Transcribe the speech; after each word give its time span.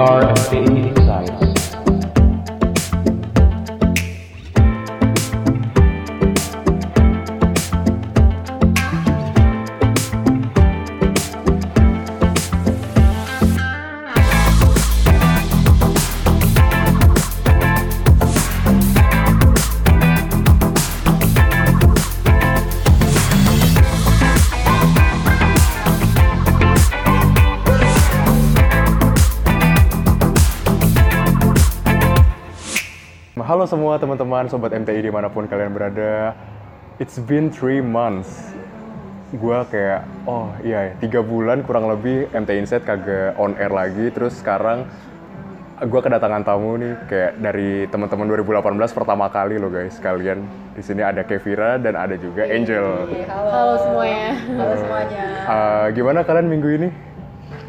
Are. 0.00 0.69
Teman-teman, 34.40 34.56
sobat 34.56 34.72
MTI 34.72 35.04
di 35.04 35.12
mana 35.12 35.28
pun 35.28 35.44
kalian 35.44 35.76
berada. 35.76 36.32
It's 36.96 37.20
been 37.20 37.52
three 37.52 37.84
months. 37.84 38.56
Gua 39.36 39.68
kayak, 39.68 40.08
oh 40.24 40.48
iya, 40.64 40.90
ya, 40.90 40.92
tiga 40.96 41.20
bulan 41.20 41.60
kurang 41.60 41.92
lebih 41.92 42.24
MTI 42.32 42.64
Insight 42.64 42.88
kagak 42.88 43.36
on 43.36 43.52
air 43.60 43.68
lagi. 43.68 44.08
Terus 44.08 44.40
sekarang 44.40 44.88
gua 45.92 46.00
kedatangan 46.00 46.40
tamu 46.40 46.80
nih, 46.80 46.96
kayak 47.04 47.32
dari 47.36 47.84
teman-teman 47.92 48.26
2018 48.40 48.96
pertama 48.96 49.28
kali 49.28 49.60
loh 49.60 49.68
guys. 49.68 50.00
Kalian 50.00 50.40
di 50.72 50.80
sini 50.80 51.04
ada 51.04 51.20
Kevira 51.20 51.76
dan 51.76 52.00
ada 52.00 52.16
juga 52.16 52.48
Angel. 52.48 53.12
Halo. 53.28 53.48
Halo 53.52 53.74
semuanya. 53.76 54.28
Halo 54.56 54.74
semuanya. 54.80 55.24
Eh, 55.52 55.84
gimana 55.92 56.24
kalian 56.24 56.48
minggu 56.48 56.68
ini? 56.80 56.88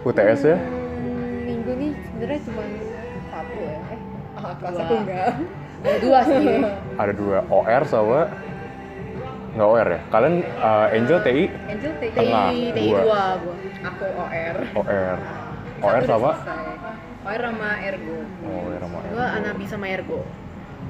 UTS 0.08 0.42
ya? 0.48 0.56
Hmm, 0.56 1.46
minggu 1.52 1.72
nih 1.78 1.92
sebenarnya 2.00 2.40
cuma 2.48 2.64
satu 3.28 3.60
ya. 3.60 3.80
Eh, 3.92 4.00
Ah, 4.42 4.56
kelas 4.58 4.74
Dua. 4.74 4.82
aku 4.88 4.94
enggak. 5.06 5.28
Ada 5.82 5.98
dua 5.98 6.20
sih. 6.26 6.46
Ada 7.02 7.14
dua 7.18 7.38
OR 7.50 7.84
sama 7.90 8.30
nggak 9.52 9.68
OR 9.68 9.88
ya? 9.90 10.02
Kalian 10.14 10.36
eh, 10.46 10.96
Angel 10.96 11.20
TI 11.26 11.44
Angel 11.68 11.94
TI. 12.00 12.10
Tengah. 12.16 12.46
TI 12.54 12.64
TI 12.72 12.88
dua. 12.88 13.00
dua 13.04 13.24
gua. 13.42 13.56
Aku 13.82 14.06
OR. 14.06 14.56
OR. 14.78 15.18
OR 15.82 16.04
sama. 16.06 16.32
OR 17.26 17.42
sama 17.42 17.70
Ergo. 17.82 18.18
Oh, 18.46 18.70
OR 18.70 18.80
sama 18.80 18.98
Gua 19.02 19.26
Ergo. 19.26 19.38
Anabi 19.42 19.66
sama 19.66 19.86
Ergo. 19.90 20.20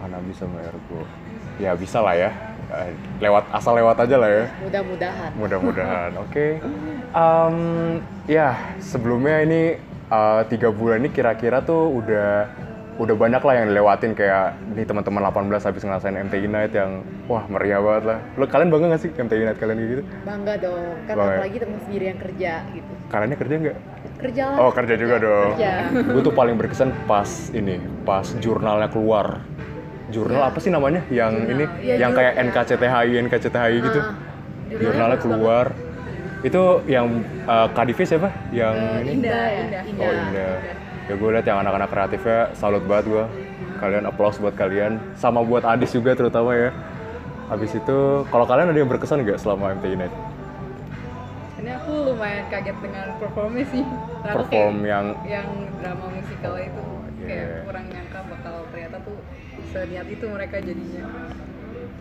Anabi 0.03 0.31
sama 0.35 0.57
Ergo. 0.61 1.01
Ya 1.57 1.71
bisa 1.79 2.03
lah 2.03 2.15
ya. 2.17 2.31
Lewat 3.19 3.47
asal 3.51 3.75
lewat 3.79 3.97
aja 4.03 4.15
lah 4.19 4.29
ya. 4.29 4.45
Mudah-mudahan. 4.63 5.29
Mudah-mudahan. 5.35 6.11
Oke. 6.23 6.59
Em, 7.11 7.57
ya 8.27 8.75
sebelumnya 8.83 9.43
ini 9.47 9.61
eh, 10.11 10.41
tiga 10.51 10.69
bulan 10.69 11.01
ini 11.03 11.09
kira-kira 11.09 11.63
tuh 11.63 11.87
udah 12.03 12.47
udah 12.91 13.15
banyak 13.15 13.39
lah 13.39 13.53
yang 13.55 13.65
dilewatin 13.67 14.11
kayak 14.11 14.53
nih 14.75 14.83
teman-teman 14.83 15.23
18 15.23 15.63
habis 15.63 15.81
ngerasain 15.81 16.15
MTI 16.27 16.45
Night 16.45 16.71
yang 16.71 17.01
wah 17.25 17.47
meriah 17.47 17.79
banget 17.79 18.03
lah. 18.05 18.19
Lo 18.35 18.45
kalian 18.45 18.67
bangga 18.67 18.93
gak 18.93 19.01
sih 19.01 19.09
MTI 19.09 19.43
Night 19.43 19.57
kalian 19.57 19.77
gitu? 19.79 20.03
Bangga 20.21 20.53
dong. 20.59 20.85
Kan 21.07 21.15
Bangga. 21.15 21.33
apalagi 21.39 21.57
temen 21.57 21.79
sendiri 21.81 22.05
yang 22.07 22.19
kerja 22.19 22.51
gitu. 22.69 22.91
Kaliannya 23.07 23.37
kerja 23.39 23.53
nggak? 23.57 23.77
Kerja 24.21 24.43
lah. 24.43 24.57
Oh 24.59 24.71
kerja 24.71 24.93
juga 24.95 25.15
dong. 25.17 25.51
Kerja. 25.55 25.73
Gue 26.13 26.21
tuh 26.21 26.35
paling 26.35 26.55
berkesan 26.59 26.89
pas 27.05 27.29
ini, 27.51 27.75
pas 28.03 28.27
jurnalnya 28.37 28.87
keluar. 28.87 29.39
Jurnal 30.11 30.43
apa 30.43 30.59
sih 30.59 30.67
namanya? 30.67 31.01
Yang 31.07 31.33
ini, 31.47 31.65
Iya, 31.79 31.95
yang 32.03 32.11
jurnal. 32.11 32.17
kayak 32.19 32.33
NKCTHI, 32.51 33.11
NKCTHI 33.23 33.75
gitu. 33.79 33.99
Ah, 34.03 34.13
Jurnalnya 34.67 35.15
bagus 35.15 35.25
keluar. 35.25 35.65
Itu 36.41 36.61
yang 36.85 37.07
uh, 37.47 37.71
Kadivi 37.71 38.03
siapa? 38.03 38.27
Yang 38.51 38.75
banget. 38.75 39.01
ini? 39.01 39.11
Indah, 39.15 39.43
ya. 39.47 39.61
Indah. 39.63 39.81
Indah. 39.87 40.03
Oh 40.03 40.11
Indah. 40.11 40.53
Ya 41.11 41.19
gue 41.19 41.27
liat 41.27 41.43
yang 41.43 41.59
anak-anak 41.59 41.91
kreatifnya 41.91 42.55
salut 42.55 42.87
banget 42.87 43.11
gue. 43.11 43.25
Kalian 43.83 44.07
applause 44.07 44.39
buat 44.39 44.55
kalian. 44.55 44.95
Sama 45.19 45.43
buat 45.43 45.67
Adis 45.67 45.91
juga 45.91 46.15
terutama 46.15 46.55
ya. 46.55 46.71
Habis 47.51 47.75
itu, 47.75 48.23
kalau 48.31 48.47
kalian 48.47 48.71
ada 48.71 48.79
yang 48.79 48.87
berkesan 48.87 49.27
nggak 49.27 49.35
selama 49.35 49.75
MTI 49.75 49.99
Night? 49.99 50.13
Ini 51.59 51.75
aku 51.83 52.15
lumayan 52.15 52.47
kaget 52.47 52.77
dengan 52.79 53.11
performnya 53.19 53.65
sih. 53.67 53.83
Perform 54.23 54.75
kayak 54.79 54.87
yang 54.87 55.05
yang 55.27 55.47
drama 55.83 56.05
musikal 56.15 56.55
itu 56.55 56.83
Yeah. 57.21 57.29
kayak 57.29 57.49
kurang 57.69 57.85
nyangka 57.93 58.19
bakal 58.33 58.55
ternyata 58.73 58.97
tuh 59.05 59.17
seniat 59.69 60.07
itu 60.09 60.25
mereka 60.25 60.57
jadinya. 60.57 61.03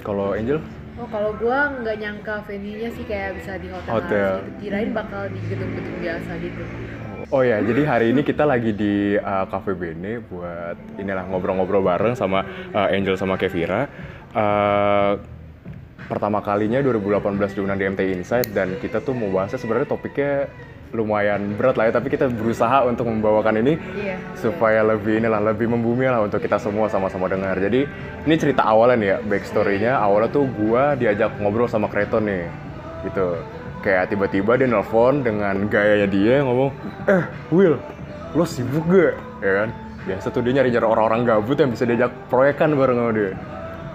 kalau 0.01 0.33
Angel? 0.33 0.65
Oh 0.97 1.09
kalau 1.13 1.37
gua 1.37 1.77
nggak 1.77 1.97
nyangka 2.01 2.41
venue-nya 2.49 2.89
sih 2.95 3.05
kayak 3.05 3.37
bisa 3.37 3.59
di 3.61 3.69
hotel. 3.69 3.91
Hotel. 4.01 4.33
gitu. 4.41 4.57
Kirain 4.65 4.91
bakal 4.97 5.29
di 5.29 5.41
gedung-gedung 5.45 5.99
biasa 6.01 6.31
gitu. 6.41 6.63
Oh 7.31 7.47
ya, 7.47 7.63
jadi 7.63 7.87
hari 7.87 8.07
ini 8.11 8.27
kita 8.27 8.43
lagi 8.43 8.75
di 8.75 9.15
uh, 9.15 9.47
Cafe 9.47 9.71
Bene 9.79 10.19
buat 10.19 10.75
inilah 10.99 11.31
ngobrol-ngobrol 11.31 11.79
bareng 11.79 12.19
sama 12.19 12.43
uh, 12.75 12.91
Angel 12.91 13.15
sama 13.15 13.39
Kevira. 13.39 13.87
Uh, 14.35 15.15
pertama 16.11 16.43
kalinya 16.43 16.83
2018 16.83 17.55
diundang 17.55 17.79
di 17.79 17.87
MTI 17.87 18.19
Insight 18.19 18.51
dan 18.51 18.75
kita 18.83 18.99
tuh 18.99 19.15
mau 19.15 19.31
bahasnya 19.31 19.63
sebenarnya 19.63 19.87
topiknya 19.87 20.51
lumayan 20.91 21.55
berat 21.55 21.79
lah 21.79 21.87
ya, 21.87 22.03
tapi 22.03 22.11
kita 22.11 22.27
berusaha 22.27 22.83
untuk 22.91 23.07
membawakan 23.07 23.63
ini 23.63 23.79
Iya. 23.79 24.19
supaya 24.35 24.83
lebih 24.83 25.23
inilah 25.23 25.55
lebih 25.55 25.71
membumi 25.71 26.11
lah 26.11 26.27
untuk 26.27 26.43
kita 26.43 26.59
semua 26.59 26.91
sama-sama 26.91 27.31
dengar. 27.31 27.55
Jadi 27.63 27.87
ini 28.27 28.35
cerita 28.43 28.67
awalnya 28.67 28.99
nih 28.99 29.07
ya, 29.15 29.19
backstory-nya 29.23 29.93
awalnya 30.03 30.35
tuh 30.35 30.51
gua 30.51 30.99
diajak 30.99 31.31
ngobrol 31.39 31.71
sama 31.71 31.87
Kreton 31.87 32.27
nih, 32.27 32.51
gitu. 33.07 33.39
Kayak 33.81 34.13
tiba-tiba 34.13 34.61
dia 34.61 34.69
nelpon 34.69 35.25
dengan 35.25 35.65
gayanya 35.73 36.05
dia 36.05 36.45
ngomong, 36.45 36.69
eh 37.09 37.25
Will, 37.49 37.81
lo 38.37 38.45
sibuk 38.45 38.85
gak? 38.93 39.17
Ya 39.41 39.53
kan? 39.65 39.69
Biasa 40.05 40.27
tuh 40.29 40.45
dia 40.45 40.61
nyari-nyari 40.61 40.85
orang-orang 40.85 41.25
gabut 41.25 41.57
yang 41.57 41.73
bisa 41.73 41.89
diajak 41.89 42.13
proyekan 42.29 42.77
bareng 42.77 43.01
sama 43.01 43.13
dia. 43.17 43.33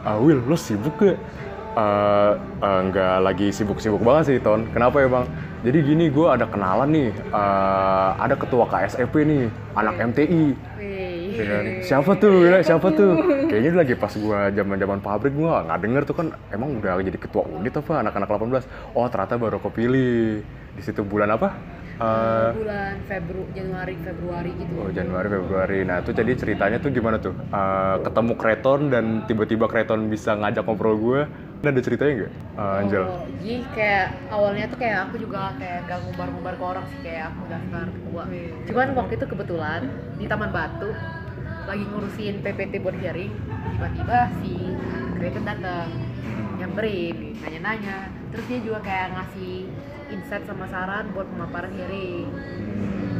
Ah 0.01 0.17
Will, 0.17 0.41
lo 0.41 0.57
sibuk 0.57 0.97
gak? 0.97 1.17
Eh, 1.75 2.33
eh, 2.39 2.79
nggak 2.87 3.17
lagi 3.19 3.51
sibuk-sibuk 3.51 3.99
banget 3.99 4.23
sih 4.31 4.37
Ton. 4.39 4.63
Kenapa 4.71 5.03
ya 5.03 5.11
bang? 5.11 5.27
Jadi 5.65 5.77
gini, 5.83 6.05
gue 6.07 6.23
ada 6.23 6.47
kenalan 6.47 6.87
nih, 6.87 7.09
eh, 7.11 8.09
ada 8.15 8.35
ketua 8.39 8.63
KSEP 8.65 9.13
nih, 9.27 9.51
anak 9.75 9.95
MTI. 9.99 10.55
Ya 11.35 11.45
kan? 11.45 11.63
Siapa 11.83 12.11
tuh? 12.15 12.35
Ya, 12.47 12.57
siapa 12.63 12.87
tuh? 12.95 13.11
Kayaknya 13.51 13.71
lagi 13.83 13.93
pas 13.99 14.13
gua 14.15 14.49
zaman-zaman 14.51 14.99
pabrik 15.03 15.33
gua 15.35 15.67
nggak 15.67 15.79
denger 15.83 16.03
tuh 16.07 16.15
kan 16.15 16.27
emang 16.49 16.79
udah 16.79 16.99
jadi 17.03 17.19
ketua 17.19 17.43
unit 17.51 17.75
apa 17.75 17.93
anak-anak 18.01 18.29
18. 18.31 18.95
Oh, 18.95 19.05
ternyata 19.11 19.35
baru 19.35 19.59
kepilih. 19.59 20.41
Di 20.75 20.81
situ 20.83 21.07
bulan 21.07 21.31
apa? 21.31 21.55
Eh, 21.95 22.49
bulan 22.59 22.99
Februari, 23.07 23.55
Januari, 23.55 23.95
Februari 24.03 24.51
gitu. 24.59 24.71
oh, 24.83 24.91
Januari 24.91 25.27
Februari. 25.31 25.79
Nah, 25.87 26.03
itu 26.03 26.11
jadi 26.11 26.35
ceritanya 26.35 26.77
tuh 26.83 26.91
gimana 26.91 27.23
tuh? 27.23 27.31
Eh, 27.31 27.95
ketemu 28.03 28.33
Kreton 28.35 28.81
dan 28.91 29.05
tiba-tiba 29.23 29.71
Kreton 29.71 30.11
bisa 30.11 30.35
ngajak 30.35 30.67
ngobrol 30.67 30.99
gua. 30.99 31.21
Dan 31.63 31.71
ada 31.71 31.79
ceritanya 31.79 32.27
nggak? 32.27 32.33
Eh, 32.59 32.79
Angel. 32.83 33.03
Oh, 33.07 33.23
jadi 33.39 33.55
kayak 33.71 34.07
awalnya 34.27 34.65
tuh 34.67 34.77
kayak 34.83 34.97
aku 35.07 35.15
juga 35.23 35.55
kayak 35.55 35.87
gak 35.87 35.99
ngumbar-ngumbar 36.03 36.53
ke 36.59 36.63
orang 36.67 36.85
sih 36.91 36.99
kayak 36.99 37.23
aku 37.31 37.41
daftar 37.47 37.85
ketua. 37.87 38.23
Cuman 38.67 38.87
waktu 38.99 39.13
itu 39.15 39.25
kebetulan 39.31 39.81
di 40.19 40.25
Taman 40.27 40.51
Batu 40.51 40.89
lagi 41.65 41.83
ngurusin 41.89 42.45
PPT 42.45 42.77
buat 42.85 42.95
hearing, 43.01 43.33
tiba-tiba 43.73 44.29
si 44.41 44.53
Kreten 45.17 45.43
datang 45.43 45.89
nyamperin, 46.61 47.33
nanya-nanya. 47.41 48.13
Terus 48.29 48.45
dia 48.45 48.59
juga 48.61 48.79
kayak 48.85 49.17
ngasih 49.17 49.65
insight 50.13 50.45
sama 50.45 50.69
saran 50.69 51.09
buat 51.11 51.25
pemaparan 51.25 51.73
hearing. 51.73 52.29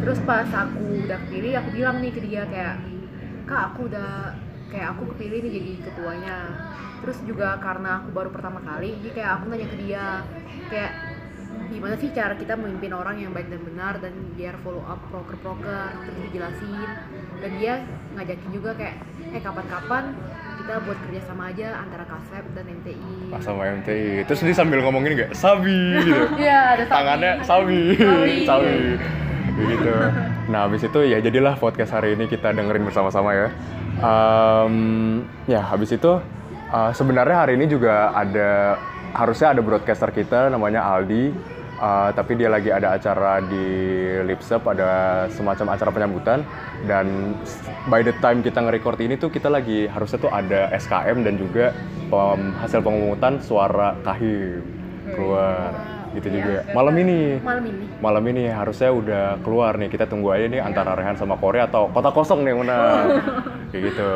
Terus 0.06 0.22
pas 0.22 0.46
aku 0.46 1.10
udah 1.10 1.18
kepilih, 1.26 1.58
aku 1.58 1.70
bilang 1.74 1.98
nih 2.00 2.12
ke 2.14 2.22
dia 2.22 2.46
kayak, 2.46 2.78
kak 3.50 3.62
aku 3.74 3.90
udah 3.90 4.38
kayak 4.70 4.94
aku 4.94 5.10
kepilih 5.16 5.40
nih 5.42 5.52
jadi 5.58 5.72
ketuanya. 5.90 6.38
Terus 7.02 7.18
juga 7.26 7.58
karena 7.58 8.02
aku 8.02 8.10
baru 8.14 8.30
pertama 8.30 8.62
kali, 8.62 8.94
jadi 9.02 9.10
kayak 9.22 9.32
aku 9.42 9.44
nanya 9.50 9.68
ke 9.74 9.78
dia 9.82 10.06
kayak 10.70 10.92
gimana 11.68 11.96
sih 11.98 12.10
cara 12.12 12.34
kita 12.34 12.54
memimpin 12.56 12.94
orang 12.94 13.18
yang 13.18 13.32
baik 13.34 13.50
dan 13.50 13.62
benar 13.66 13.94
dan 13.98 14.14
biar 14.34 14.56
follow 14.62 14.86
up 14.86 15.00
proker-proker 15.10 15.94
terus 16.02 16.18
dijelasin 16.30 16.90
dan 17.42 17.52
dia 17.58 17.74
ngajakin 18.16 18.50
juga 18.54 18.72
kayak 18.78 18.96
eh 19.34 19.42
kapan-kapan 19.42 20.04
kita 20.62 20.74
buat 20.82 20.98
kerjasama 21.06 21.44
aja 21.54 21.68
antara 21.78 22.04
Kasep 22.10 22.46
dan 22.58 22.66
MTI 22.66 23.30
Pas 23.30 23.42
sama 23.44 23.70
MTI. 23.70 24.26
Terus 24.26 24.40
dia 24.42 24.56
sambil 24.56 24.82
ngomongin 24.82 25.14
nggak? 25.14 25.32
Sabi 25.38 25.78
gitu. 26.02 26.24
Iya 26.42 26.60
ada 26.74 26.84
sapi. 26.86 26.94
tangannya 26.96 27.32
sawi 27.44 27.82
Sawi. 27.98 28.36
sawi 28.50 28.78
begitu 29.56 29.94
nah 30.46 30.68
habis 30.68 30.84
itu 30.84 31.00
ya 31.08 31.18
jadilah 31.24 31.56
podcast 31.56 31.96
hari 31.96 32.14
ini 32.14 32.28
kita 32.28 32.52
dengerin 32.52 32.84
bersama-sama 32.84 33.32
ya 33.32 33.48
Em, 33.96 34.76
ya 35.48 35.64
habis 35.64 35.96
itu 35.96 36.20
eh, 36.68 36.92
sebenarnya 36.92 37.48
hari 37.48 37.56
ini 37.56 37.66
juga 37.72 38.12
ada 38.12 38.76
harusnya 39.16 39.56
ada 39.56 39.64
broadcaster 39.64 40.12
kita 40.12 40.52
namanya 40.52 40.84
Aldi 40.84 41.32
Eh, 41.76 42.10
tapi 42.16 42.40
dia 42.40 42.48
lagi 42.48 42.72
ada 42.72 42.96
acara 42.96 43.44
di 43.44 43.68
Lipsep 44.24 44.64
ada 44.64 44.92
semacam 45.28 45.76
acara 45.76 45.92
penyambutan 45.92 46.40
dan 46.88 47.36
by 47.92 48.00
the 48.00 48.16
time 48.24 48.40
kita 48.40 48.64
nge-record 48.64 48.96
ini 49.04 49.20
tuh 49.20 49.28
kita 49.28 49.52
lagi 49.52 49.84
harusnya 49.84 50.16
tuh 50.18 50.32
ada 50.32 50.72
SKM 50.72 51.28
dan 51.28 51.36
juga 51.36 51.76
pem- 52.08 52.56
hasil 52.64 52.80
pemungutan 52.80 53.44
suara 53.44 53.92
Kahim 54.08 54.64
keluar 55.12 55.76
gitu 56.16 56.32
Iya, 56.32 56.36
juga. 56.40 56.56
Malam 56.72 56.96
ini, 56.96 57.20
malam 57.44 57.64
ini 57.68 57.84
malam 58.00 58.24
ini 58.24 58.44
harusnya 58.48 58.90
udah 58.90 59.26
keluar 59.44 59.76
nih. 59.76 59.92
Kita 59.92 60.08
tunggu 60.08 60.32
aja 60.32 60.48
nih 60.48 60.64
antara 60.64 60.96
Rehan 60.96 61.20
sama 61.20 61.36
Korea 61.36 61.68
atau 61.68 61.92
kota 61.92 62.08
kosong 62.08 62.48
nih 62.48 62.56
menang. 62.56 63.20
Kayak 63.76 63.82
gitu. 63.92 64.12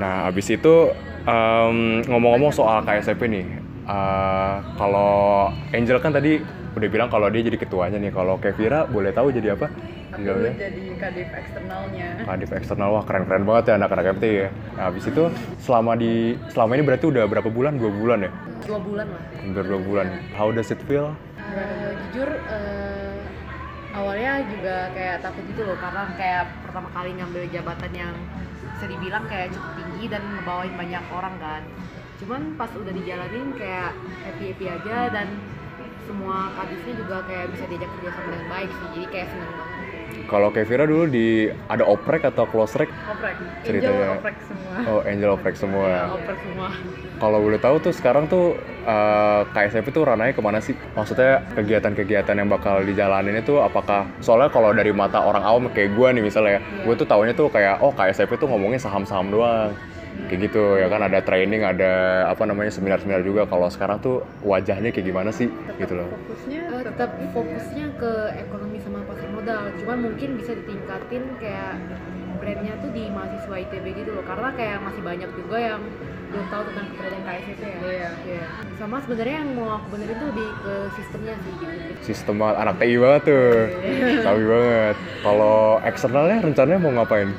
Nah, 0.00 0.32
abis 0.32 0.48
itu 0.48 0.88
em, 1.22 2.00
ngomong-ngomong 2.08 2.48
soal 2.48 2.80
KSP 2.80 3.28
nih. 3.28 3.44
eh, 3.84 4.54
kalau 4.74 5.52
Angel 5.68 6.00
kan 6.00 6.16
tadi 6.16 6.63
udah 6.74 6.88
bilang 6.90 7.08
kalau 7.08 7.30
dia 7.30 7.42
jadi 7.46 7.58
ketuanya 7.58 7.98
nih. 8.02 8.10
Kalau 8.10 8.34
Kevira 8.42 8.86
boleh 8.90 9.14
tahu 9.14 9.30
jadi 9.30 9.54
apa? 9.54 9.70
Aku 9.70 10.22
Angelnya? 10.22 10.52
jadi 10.54 10.84
kadif 10.98 11.28
eksternalnya. 11.30 12.08
Kadif 12.22 12.50
eksternal 12.54 12.88
wah 12.94 13.04
keren-keren 13.06 13.42
banget 13.46 13.64
ya 13.70 13.74
anak-anak 13.78 14.04
MT 14.18 14.24
ya. 14.26 14.48
Nah, 14.78 14.82
habis 14.90 15.04
itu 15.06 15.24
selama 15.62 15.92
di 15.98 16.38
selama 16.50 16.70
ini 16.78 16.82
berarti 16.86 17.04
udah 17.10 17.24
berapa 17.26 17.48
bulan? 17.50 17.72
Dua 17.78 17.90
bulan 17.90 18.18
ya? 18.26 18.32
dua 18.64 18.80
bulan 18.80 19.06
lah 19.12 19.22
Hampir 19.44 19.64
dua 19.68 19.80
bulan. 19.82 20.06
How 20.32 20.48
does 20.48 20.72
it 20.72 20.80
feel? 20.88 21.12
Eh, 21.54 21.90
jujur 22.08 22.30
eh, 22.32 23.18
awalnya 23.94 24.42
juga 24.48 24.88
kayak 24.90 25.22
takut 25.22 25.44
gitu 25.46 25.62
loh 25.62 25.78
karena 25.78 26.10
kayak 26.18 26.44
pertama 26.66 26.88
kali 26.90 27.10
ngambil 27.14 27.42
jabatan 27.52 27.92
yang 27.94 28.14
bisa 28.74 28.86
dibilang 28.90 29.24
kayak 29.30 29.54
cukup 29.54 29.72
tinggi 29.78 30.04
dan 30.10 30.22
ngebawain 30.34 30.74
banyak 30.74 31.04
orang 31.14 31.34
kan 31.38 31.62
cuman 32.18 32.42
pas 32.58 32.70
udah 32.74 32.94
dijalanin 32.94 33.54
kayak 33.58 33.92
happy 34.26 34.54
happy 34.54 34.66
aja 34.70 34.98
dan 35.14 35.26
semua 36.04 36.36
kadifnya 36.54 36.92
juga 36.96 37.16
kayak 37.24 37.44
bisa 37.52 37.64
diajak 37.66 37.90
kerja 37.90 38.10
sama 38.12 38.28
dengan 38.30 38.48
baik 38.48 38.70
sih 38.70 38.88
jadi 38.92 39.06
kayak 39.10 39.28
seneng 39.32 39.52
banget 39.52 39.72
Kalau 40.24 40.48
Kevira 40.48 40.88
dulu 40.88 41.04
di 41.04 41.28
ada 41.68 41.84
oprek 41.84 42.24
atau 42.24 42.48
close 42.48 42.80
rek? 42.80 42.88
Oprek. 42.88 43.36
Ceritanya. 43.60 43.92
Angel 43.92 44.16
oprek 44.16 44.36
semua. 44.40 44.74
Oh, 44.88 45.00
Angel 45.04 45.30
oprek 45.36 45.54
semua. 45.54 45.84
ya 45.84 46.04
oper 46.08 46.36
semua 46.40 46.68
Kalau 47.14 47.38
boleh 47.44 47.60
tahu 47.60 47.76
tuh 47.78 47.92
sekarang 47.92 48.24
tuh 48.24 48.56
eh, 48.88 49.42
KSP 49.52 49.92
tuh 49.92 50.08
ranahnya 50.08 50.32
ke 50.32 50.40
mana 50.40 50.64
sih? 50.64 50.72
Maksudnya 50.96 51.44
kegiatan-kegiatan 51.52 52.34
yang 52.40 52.48
bakal 52.48 52.80
dijalanin 52.80 53.36
itu 53.36 53.60
apakah? 53.60 54.08
Soalnya 54.24 54.48
kalau 54.48 54.72
dari 54.72 54.96
mata 54.96 55.20
orang 55.20 55.44
awam 55.44 55.68
kayak 55.68 55.92
gue 55.92 56.08
nih 56.16 56.22
misalnya 56.24 56.56
ya, 56.56 56.60
gue 56.82 56.94
tuh 56.96 57.04
taunya 57.04 57.36
tuh 57.36 57.52
kayak 57.52 57.84
oh 57.84 57.92
KSP 57.92 58.40
tuh 58.40 58.48
ngomongin 58.48 58.80
saham-saham 58.80 59.28
doang. 59.28 59.76
Kayak 60.24 60.40
gitu 60.50 60.62
ya 60.80 60.86
kan 60.88 61.00
ada 61.04 61.18
training, 61.20 61.62
ada 61.62 61.92
apa 62.30 62.42
namanya 62.46 62.70
seminar-seminar 62.72 63.20
juga. 63.22 63.44
Kalau 63.44 63.68
sekarang 63.68 64.00
tuh 64.00 64.24
wajahnya 64.40 64.90
kayak 64.94 65.06
gimana 65.06 65.30
sih? 65.30 65.50
Gitu 65.76 65.92
loh. 65.92 66.08
Fokusnya 66.08 66.60
Eh, 66.74 66.82
tetap 66.82 67.10
fokusnya 67.30 67.86
ke 67.98 68.12
ekonomi 68.34 68.78
sama 68.82 68.98
pasar 69.06 69.30
modal 69.30 69.70
cuman 69.78 70.10
mungkin 70.10 70.34
bisa 70.38 70.58
ditingkatin 70.58 71.22
kayak 71.38 71.78
brandnya 72.42 72.74
tuh 72.82 72.90
di 72.90 73.06
mahasiswa 73.14 73.54
ITB 73.62 73.86
gitu 73.94 74.10
loh 74.10 74.24
karena 74.26 74.50
kayak 74.58 74.78
masih 74.82 75.02
banyak 75.06 75.30
juga 75.38 75.56
yang 75.56 75.80
belum 76.34 76.46
tahu 76.50 76.62
tentang 76.66 76.86
keberadaan 76.90 77.22
KSP 77.22 77.62
ya 77.62 77.78
Iya. 77.78 78.10
Iya. 78.26 78.46
sama 78.74 78.96
sebenarnya 78.98 79.36
yang 79.38 79.50
mau 79.54 79.68
aku 79.78 79.86
benerin 79.94 80.16
tuh 80.18 80.28
lebih 80.34 80.48
ke 80.60 80.74
sistemnya 80.98 81.34
sih 81.38 81.52
gitu 81.62 81.74
Sistem 82.02 82.36
anak 82.42 82.74
TI 82.82 82.94
banget 82.98 83.22
tuh. 83.24 83.48
Sabi 84.20 84.42
banget. 84.44 84.96
Kalau 85.22 85.56
eksternalnya 85.80 86.36
rencananya 86.42 86.80
mau 86.82 86.92
ngapain? 86.92 87.30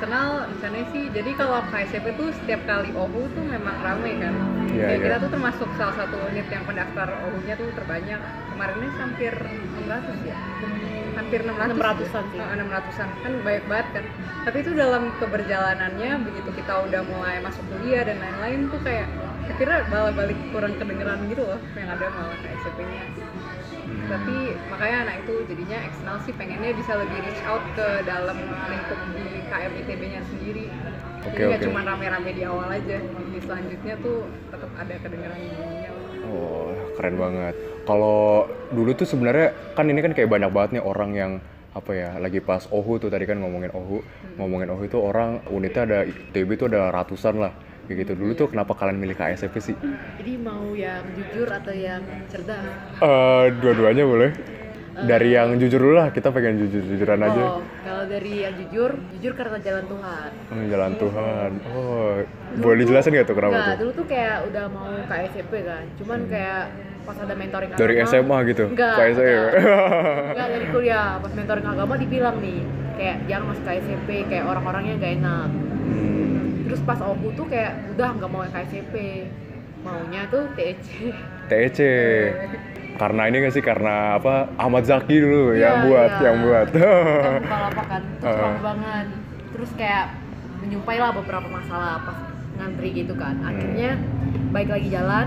Eksternal 0.00 0.48
rencananya 0.48 0.88
sih, 0.96 1.12
jadi 1.12 1.30
kalau 1.36 1.60
KSP 1.68 2.16
tuh 2.16 2.32
setiap 2.32 2.64
kali 2.64 2.88
OHU 2.96 3.20
tuh 3.36 3.44
memang 3.44 3.76
ramai 3.84 4.16
kan. 4.16 4.32
Iya, 4.72 4.88
Kayak 4.88 4.96
iya. 4.96 5.04
kita 5.04 5.16
tuh 5.20 5.30
termasuk 5.36 5.68
salah 5.76 5.92
satu 5.92 6.16
unit 6.24 6.48
yang 6.48 6.64
pendaftar 6.64 7.20
OHU-nya 7.20 7.54
tuh 7.60 7.68
terbanyak. 7.76 8.16
Kemarinnya 8.48 8.90
hampir 8.96 9.32
600 9.36 10.24
ya. 10.24 10.36
Hampir 11.20 11.44
600 11.44 11.76
600-an 11.76 12.24
sih. 12.32 12.40
Oh, 12.40 12.48
600-an 12.48 13.08
kan 13.12 13.32
banyak 13.44 13.64
banget 13.68 13.88
kan. 13.92 14.04
Tapi 14.48 14.56
itu 14.64 14.70
dalam 14.72 15.02
keberjalanannya 15.20 16.10
begitu 16.24 16.50
kita 16.56 16.72
udah 16.80 17.02
mulai 17.04 17.36
masuk 17.44 17.64
kuliah 17.68 18.00
dan 18.00 18.16
lain-lain 18.24 18.72
tuh 18.72 18.80
kayak 18.80 19.04
kira 19.60 19.84
malah 19.92 20.16
balik 20.16 20.40
kurang 20.48 20.80
kedengeran 20.80 21.28
gitu 21.28 21.44
loh 21.44 21.60
yang 21.76 21.92
ada 21.92 22.08
malah 22.08 22.40
KSP-nya 22.40 23.04
tapi 24.10 24.36
makanya 24.66 24.98
anak 25.06 25.16
itu 25.22 25.34
jadinya 25.46 25.78
eksternal 25.86 26.18
sih 26.26 26.34
pengennya 26.34 26.74
bisa 26.74 26.92
lebih 26.98 27.18
reach 27.22 27.42
out 27.46 27.62
ke 27.78 27.86
dalam 28.02 28.36
lingkup 28.42 29.00
di 29.14 29.26
KM 29.46 29.72
ITB-nya 29.86 30.20
sendiri 30.26 30.66
Oke, 31.20 31.36
jadi 31.36 31.42
nggak 31.46 31.60
oke. 31.60 31.66
cuma 31.70 31.80
rame-rame 31.84 32.30
di 32.32 32.42
awal 32.48 32.68
aja 32.72 32.96
di 32.98 33.38
selanjutnya 33.44 33.94
tuh 34.00 34.24
tetap 34.48 34.70
ada 34.72 34.94
kedengeran 35.04 35.36
bunyinya. 35.52 35.90
Oh, 36.32 36.72
keren 36.96 37.16
banget. 37.20 37.54
Kalau 37.84 38.48
dulu 38.72 38.90
tuh 38.96 39.04
sebenarnya 39.04 39.52
kan 39.76 39.84
ini 39.84 40.00
kan 40.00 40.16
kayak 40.16 40.32
banyak 40.32 40.48
banget 40.48 40.70
nih 40.80 40.84
orang 40.88 41.10
yang 41.12 41.32
apa 41.70 41.92
ya 41.94 42.10
lagi 42.18 42.40
pas 42.42 42.66
OHU 42.72 42.98
tuh 42.98 43.12
tadi 43.12 43.28
kan 43.30 43.38
ngomongin 43.38 43.70
OHU 43.70 44.02
ngomongin 44.42 44.74
OHU 44.74 44.84
itu 44.90 44.98
orang 44.98 45.38
unitnya 45.54 45.82
ada 45.86 45.98
ITB 46.02 46.58
tuh 46.58 46.66
ada 46.66 46.90
ratusan 46.90 47.38
lah 47.38 47.54
kayak 47.90 48.06
gitu 48.06 48.12
dulu 48.14 48.32
tuh 48.32 48.46
kenapa 48.46 48.70
kalian 48.72 48.96
milih 48.96 49.12
KSP 49.12 49.54
sih? 49.58 49.74
jadi 50.14 50.32
mau 50.38 50.70
yang 50.72 51.02
jujur 51.10 51.50
atau 51.50 51.74
yang 51.74 51.98
cerdas 52.30 52.62
Eh, 52.96 53.44
dua-duanya 53.56 54.06
boleh. 54.06 54.30
Dari 54.92 55.32
yang 55.32 55.56
jujur 55.56 55.80
dulu 55.80 55.94
lah, 55.96 56.12
kita 56.12 56.28
pengen 56.28 56.60
jujur-jujuran 56.60 57.18
aja. 57.18 57.42
oh 57.48 57.58
kalau 57.80 58.04
dari 58.04 58.44
yang 58.44 58.52
jujur 58.54 58.90
jujur 59.10 59.32
karena 59.32 59.56
jalan 59.58 59.84
Tuhan 59.86 60.30
Oh, 60.46 60.62
jalan 60.62 60.92
Tuhan. 60.94 61.50
Oh, 61.66 62.14
boleh 62.54 62.76
dijelasin 62.78 63.10
nggak 63.10 63.24
tuh 63.24 63.34
kenapa 63.34 63.54
Enggak, 63.54 63.66
tuh? 63.66 63.78
dulu 63.80 63.90
tuh 63.92 64.06
kayak 64.06 64.36
udah 64.46 64.64
mau 64.68 64.86
KSP 65.02 65.52
kan 65.64 65.82
cuman 65.96 66.18
kayak 66.26 66.62
pas 67.00 67.16
ada 67.16 67.34
mentoring 67.34 67.70
Dari 67.72 67.94
agama, 67.96 68.06
SMA 68.08 68.38
gitu? 68.46 68.64
enggak 68.68 68.92
KSP? 68.94 69.20
enggak. 69.24 69.50
enggak 70.30 70.46
dari 70.52 70.66
kuliah 70.68 71.08
pas 71.16 71.32
mentoring 71.32 71.66
agama 71.66 71.94
dibilang 71.96 72.36
nih 72.38 72.60
kayak 72.94 73.16
jangan 73.24 73.44
masuk 73.48 73.64
KSP 73.64 74.08
kayak 74.26 74.44
orang-orangnya 74.44 74.94
gak 74.96 75.12
enak 75.16 75.48
Hmm, 75.80 76.39
terus 76.70 76.80
pas 76.80 76.98
OHU 77.00 77.34
tuh 77.34 77.46
kayak 77.46 77.74
udah 77.90 78.08
nggak 78.14 78.30
mau 78.30 78.46
KSP 78.46 78.94
maunya 79.80 80.22
tuh 80.28 80.46
TEC 80.54 80.78
TEC. 81.48 81.78
Karena 83.00 83.26
ini 83.26 83.40
nggak 83.40 83.54
sih 83.56 83.64
karena 83.64 84.14
apa 84.14 84.54
Ahmad 84.54 84.84
Zaki 84.84 85.16
dulu 85.18 85.50
Iya, 85.50 85.60
yang 85.64 85.76
buat, 85.82 86.10
iya. 86.10 86.20
yang 86.22 86.36
buat. 86.38 86.66
kan 86.68 87.40
buka 87.72 87.84
kan 87.88 88.02
terus 88.20 88.36
rame 88.36 88.60
banget 88.60 89.06
terus 89.50 89.70
kayak 89.74 90.04
menyumpai 90.60 90.96
lah 90.96 91.10
beberapa 91.10 91.48
masalah 91.48 92.04
pas 92.04 92.18
ngantri 92.54 92.92
gitu 92.94 93.14
kan 93.14 93.34
Hmm. 93.34 93.48
akhirnya 93.48 93.90
baik 94.50 94.68
lagi 94.68 94.88
jalan 94.90 95.26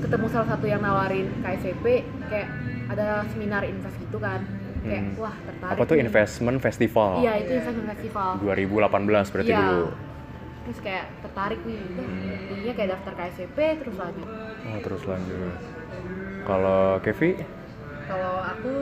ketemu 0.00 0.26
salah 0.26 0.48
satu 0.48 0.64
yang 0.64 0.80
nawarin 0.80 1.28
KSP 1.38 1.84
kayak 2.26 2.48
ada 2.88 3.06
seminar 3.28 3.62
invest 3.62 3.96
gitu 4.00 4.16
kan 4.16 4.40
kayak 4.80 5.02
Hmm. 5.06 5.20
wah 5.20 5.36
tertarik 5.38 5.72
apa 5.74 5.82
tuh 5.84 5.94
nih. 5.94 6.02
investment 6.02 6.58
festival? 6.58 7.10
iya 7.20 7.32
itu 7.36 7.52
investment 7.54 7.88
festival 7.92 8.28
2018 8.40 9.28
berarti 9.28 9.52
Iya. 9.52 9.60
dulu. 9.60 9.84
Terus 10.62 10.78
kayak 10.80 11.06
tertarik 11.22 11.60
nih 11.66 11.78
Hmm. 11.98 12.38
jadinya 12.50 12.74
kayak 12.78 12.90
daftar 12.98 13.12
KSP 13.18 13.56
terus 13.82 13.96
lanjut. 13.98 14.28
Oh, 14.62 14.78
terus 14.82 15.02
lanjut. 15.04 15.54
Kalau 16.42 16.82
Kevi, 17.02 17.30
kalau 18.06 18.34
aku 18.42 18.72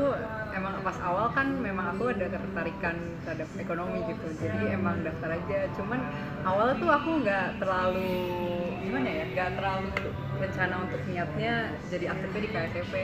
emang 0.51 0.75
pas 0.81 0.97
awal 1.05 1.27
kan 1.31 1.47
memang 1.61 1.93
aku 1.95 2.11
ada 2.11 2.27
ketertarikan 2.27 2.97
terhadap 3.25 3.49
ekonomi 3.61 3.99
gitu. 4.09 4.27
Jadi 4.41 4.61
emang 4.73 4.97
daftar 5.05 5.37
aja. 5.37 5.59
Cuman 5.77 6.01
awalnya 6.43 6.75
tuh 6.81 6.91
aku 6.91 7.11
nggak 7.23 7.47
terlalu 7.61 8.13
gimana 8.81 9.09
ya 9.09 9.25
nggak 9.31 9.51
terlalu 9.61 9.89
rencana 10.41 10.75
untuk 10.81 11.01
niatnya 11.05 11.53
jadi 11.87 12.05
aktifnya 12.09 12.41
di 12.41 12.51
KSP 12.51 12.95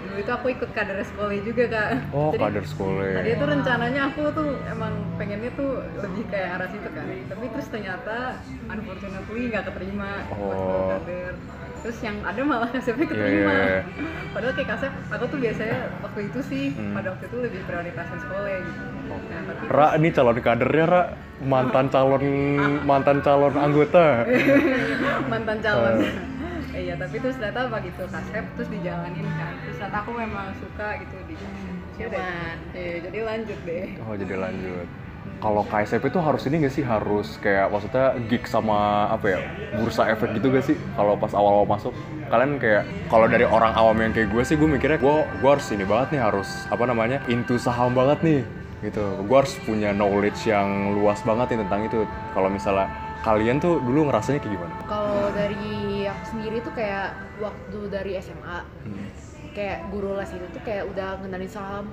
dulu 0.00 0.16
itu 0.16 0.30
aku 0.32 0.46
ikut 0.50 0.70
kader 0.72 0.98
sekolah 1.04 1.36
juga 1.40 1.64
kak 1.68 1.88
oh 2.10 2.30
Jadi, 2.32 2.42
kader 2.42 2.64
sekolah. 2.64 3.06
Tadi 3.12 3.30
tuh 3.34 3.48
rencananya 3.48 4.00
aku 4.06 4.20
tuh 4.30 4.48
emang 4.66 4.92
pengennya 5.16 5.50
tuh 5.52 5.70
lebih 5.98 6.24
kayak 6.26 6.48
arah 6.56 6.68
situ 6.68 6.88
kan. 6.88 7.06
Tapi 7.26 7.44
terus 7.50 7.66
ternyata 7.68 8.16
unfortunately 8.66 9.42
nggak 9.50 9.64
keterima 9.66 10.10
buat 10.30 10.56
Oh. 10.56 10.88
kader. 10.94 11.32
Terus 11.76 11.98
yang 12.02 12.16
ada 12.22 12.40
malah 12.42 12.68
KSP 12.70 12.98
Iya, 12.98 13.08
keterima. 13.08 13.52
iya, 13.52 13.66
iya. 13.66 13.80
Padahal 14.34 14.52
kayak 14.54 14.68
KSP 14.70 14.94
aku 15.08 15.24
tuh 15.26 15.38
biasanya 15.38 15.78
waktu 16.00 16.20
itu 16.24 16.40
sih 16.42 16.64
Hmm. 16.72 16.94
pada 16.94 17.08
waktu 17.12 17.24
itu 17.26 17.36
lebih 17.40 17.60
prioritasin 17.64 18.18
sekolah 18.20 18.48
gitu. 18.58 18.82
Nah, 19.06 19.40
tapi 19.44 19.64
Ra, 19.66 19.86
ini 19.96 20.08
calon 20.10 20.38
kadernya 20.38 20.84
Ra, 20.86 21.02
mantan 21.42 21.86
calon 21.88 22.22
mantan 22.88 23.18
calon 23.20 23.54
anggota. 23.54 24.06
mantan 25.32 25.58
calon. 25.60 25.96
Iya, 26.76 26.94
tapi 27.00 27.16
terus 27.16 27.36
ternyata 27.40 27.72
begitu 27.72 28.02
kasep 28.04 28.44
terus 28.60 28.68
dijalanin 28.68 29.24
kan. 29.24 29.52
Terus 29.64 29.76
ternyata 29.80 29.98
aku 30.04 30.12
memang 30.12 30.46
suka 30.60 31.00
gitu 31.00 31.16
di 31.24 31.34
Ya 31.96 32.12
udah. 32.12 32.20
Nyaman. 32.20 32.56
Iya, 32.76 32.96
jadi 33.08 33.18
lanjut 33.24 33.58
deh. 33.64 33.86
Oh 34.04 34.14
jadi 34.14 34.34
lanjut. 34.36 34.86
Kalau 35.36 35.62
KSP 35.68 36.04
itu 36.12 36.20
harus 36.22 36.42
ini 36.48 36.54
nggak 36.64 36.74
sih 36.76 36.84
harus 36.84 37.28
kayak 37.40 37.72
maksudnya 37.72 38.14
gig 38.30 38.44
sama 38.48 39.10
apa 39.10 39.26
ya 39.36 39.40
bursa 39.74 40.08
efek 40.08 40.32
gitu 40.38 40.48
gak 40.48 40.64
sih 40.64 40.78
kalau 40.96 41.18
pas 41.18 41.34
awal-awal 41.34 41.66
masuk 41.68 41.92
kalian 42.30 42.56
kayak 42.56 42.86
kalau 43.12 43.26
dari 43.28 43.44
orang 43.44 43.74
awam 43.76 44.00
yang 44.00 44.14
kayak 44.16 44.32
gue 44.32 44.42
sih 44.46 44.56
gue 44.56 44.64
mikirnya 44.64 44.96
gue 44.96 45.16
gue 45.42 45.50
harus 45.50 45.66
ini 45.74 45.84
banget 45.84 46.16
nih 46.16 46.22
harus 46.24 46.48
apa 46.72 46.88
namanya 46.88 47.18
into 47.28 47.58
saham 47.58 47.92
banget 47.92 48.22
nih 48.22 48.40
gitu 48.86 49.02
gue 49.26 49.36
harus 49.36 49.54
punya 49.66 49.90
knowledge 49.92 50.40
yang 50.46 50.94
luas 50.94 51.20
banget 51.26 51.52
nih 51.52 51.58
tentang 51.66 51.80
itu 51.84 52.00
kalau 52.32 52.48
misalnya 52.48 52.86
kalian 53.26 53.58
tuh 53.58 53.82
dulu 53.82 54.06
ngerasanya 54.06 54.38
kayak 54.38 54.54
gimana? 54.54 54.74
kalau 54.86 55.26
dari 55.34 55.85
sendiri 56.24 56.62
tuh 56.62 56.72
kayak 56.72 57.12
waktu 57.36 57.78
dari 57.92 58.12
SMA 58.16 58.58
Hmm. 58.86 59.06
kayak 59.52 59.88
guru 59.90 60.14
les 60.16 60.30
itu 60.30 60.46
tuh 60.52 60.62
kayak 60.62 60.84
udah 60.88 61.18
ngenalin 61.20 61.50
saham 61.50 61.84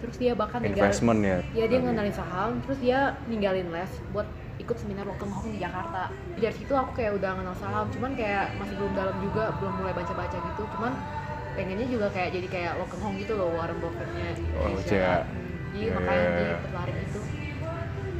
terus 0.00 0.16
dia 0.16 0.32
bahkan 0.32 0.64
ninggalin 0.64 0.88
Investment 0.88 1.20
ya? 1.20 1.38
ya 1.52 1.64
dia 1.68 1.78
ngenalin 1.78 2.14
saham 2.16 2.50
terus 2.64 2.78
dia 2.80 2.98
ninggalin 3.28 3.68
les 3.70 3.92
buat 4.10 4.24
ikut 4.60 4.76
seminar 4.76 5.04
waktu 5.08 5.24
Hong 5.28 5.48
di 5.52 5.60
Jakarta 5.60 6.08
dari 6.36 6.54
situ 6.56 6.72
aku 6.72 6.92
kayak 6.96 7.16
udah 7.16 7.30
kenal 7.36 7.56
saham 7.56 7.86
cuman 7.92 8.12
kayak 8.16 8.52
masih 8.60 8.74
belum 8.76 8.92
dalam 8.96 9.16
juga 9.20 9.44
belum 9.60 9.72
mulai 9.80 9.92
baca-baca 9.96 10.36
gitu 10.36 10.62
cuman 10.76 10.92
pengennya 11.56 11.86
juga 11.88 12.06
kayak 12.12 12.30
jadi 12.36 12.46
kayak 12.48 12.72
Lokeng 12.80 13.00
Hong 13.04 13.14
gitu 13.20 13.32
loh 13.36 13.48
Warren 13.56 13.78
Buffettnya 13.80 14.26
Oh, 14.56 14.68
Indonesia. 14.68 14.88
cia. 14.88 15.16
jadi 15.70 15.86
Iya, 15.86 15.92
makanya 15.96 16.20
iya, 16.20 16.30
dia 16.34 16.44
iya. 16.44 16.56
tertarik 16.64 16.96
itu 17.04 17.20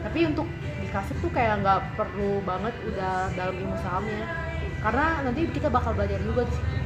tapi 0.00 0.18
untuk 0.24 0.46
di 0.80 0.88
kasep 0.88 1.16
tuh 1.20 1.32
kayak 1.32 1.54
nggak 1.60 1.80
perlu 1.96 2.40
banget 2.44 2.74
udah 2.88 3.28
dalam 3.36 3.54
ilmu 3.56 3.76
sahamnya 3.84 4.24
karena 4.80 5.04
nanti 5.25 5.40
kita 5.52 5.68
bakal 5.68 5.92
belajar 5.92 6.18
juga 6.25 6.42
di 6.49 6.52
situ 6.56 6.76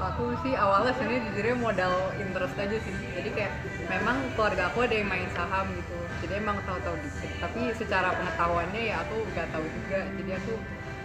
aku 0.00 0.32
sih 0.42 0.52
awalnya 0.56 0.92
sebenarnya 0.96 1.22
jujurnya 1.28 1.56
modal 1.60 1.94
interest 2.18 2.56
aja 2.56 2.76
sih. 2.80 2.94
Jadi 3.14 3.28
kayak 3.36 3.52
memang 3.86 4.16
keluarga 4.34 4.72
aku 4.72 4.78
ada 4.88 4.94
yang 4.96 5.08
main 5.08 5.28
saham 5.32 5.70
gitu. 5.76 5.96
Jadi 6.24 6.32
emang 6.40 6.56
tahu-tahu 6.64 6.96
dikit. 7.04 7.30
Tapi 7.38 7.60
secara 7.76 8.08
pengetahuannya 8.16 8.82
ya 8.90 8.96
aku 9.04 9.16
nggak 9.32 9.48
tahu 9.52 9.64
juga. 9.68 10.00
Jadi 10.18 10.30
aku 10.34 10.52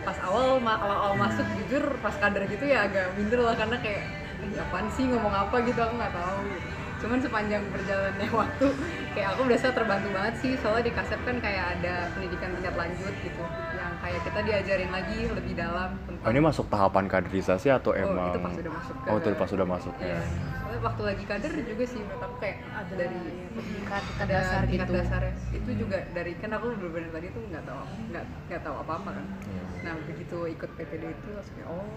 pas 0.06 0.18
awal 0.24 0.62
ma- 0.62 0.80
awal, 0.80 1.18
masuk 1.18 1.46
jujur 1.64 1.84
pas 2.00 2.16
kader 2.16 2.44
gitu 2.48 2.66
ya 2.66 2.88
agak 2.88 3.14
minder 3.20 3.44
lah. 3.44 3.56
Karena 3.56 3.78
kayak 3.84 4.04
"Ih, 4.44 4.54
apaan 4.60 4.88
sih? 4.96 5.06
Ngomong 5.12 5.34
apa 5.34 5.56
gitu? 5.64 5.80
Aku 5.80 5.94
nggak 6.00 6.14
tahu. 6.16 6.40
gitu. 6.56 6.85
Cuman 6.96 7.20
sepanjang 7.20 7.64
perjalanannya 7.70 8.30
waktu 8.42 8.66
kayak 9.12 9.28
aku 9.32 9.42
berasa 9.44 9.68
terbantu 9.70 10.08
banget 10.10 10.34
sih 10.38 10.52
soalnya 10.56 10.84
di 10.84 10.94
kasep 10.94 11.20
kan 11.22 11.38
kayak 11.38 11.66
ada 11.76 11.94
pendidikan 12.12 12.50
tingkat 12.52 12.76
lanjut 12.76 13.14
gitu 13.20 13.44
yang 13.74 13.92
kayak 14.00 14.22
kita 14.22 14.40
diajarin 14.42 14.90
lagi 14.90 15.18
lebih 15.28 15.54
dalam 15.54 15.90
tentang 16.02 16.24
Oh, 16.26 16.32
ini 16.32 16.42
masuk 16.42 16.66
tahapan 16.68 17.06
kaderisasi 17.06 17.68
atau 17.70 17.92
Oh, 17.92 18.02
emang? 18.02 18.32
itu 18.32 18.40
pas 18.42 18.56
udah 18.56 18.74
masuk 18.74 18.96
Oh, 19.06 19.16
itu 19.16 19.30
pas 19.36 19.52
udah 19.52 19.68
masuk 19.68 19.94
Iya. 19.98 20.08
ya. 20.08 20.20
Soalnya 20.56 20.80
waktu 20.82 21.02
lagi 21.06 21.24
kader 21.24 21.52
juga 21.54 21.84
sih 21.86 22.00
menurut 22.00 22.22
aku 22.22 22.36
kayak 22.40 22.58
ada 22.66 22.94
dari 22.96 23.20
tingkat 23.56 24.04
ada 24.18 24.26
dasar 24.28 24.60
tingkat 24.64 24.74
gitu 24.82 24.94
dasarnya 24.98 25.34
itu 25.54 25.72
juga 25.78 25.98
dari 26.12 26.32
kan 26.36 26.50
aku 26.52 26.66
bener-bener 26.74 27.10
tadi 27.12 27.28
tuh 27.30 27.42
nggak 27.46 27.64
tahu 27.64 27.80
nggak 28.10 28.24
nggak 28.50 28.62
tahu 28.62 28.76
apa 28.78 28.94
apa 28.96 29.10
kan 29.14 29.26
Iya. 29.46 29.64
nah 29.82 29.94
begitu 30.02 30.38
ikut 30.50 30.70
PPD 30.74 31.04
itu 31.08 31.30
langsung 31.30 31.56
oh 31.66 31.88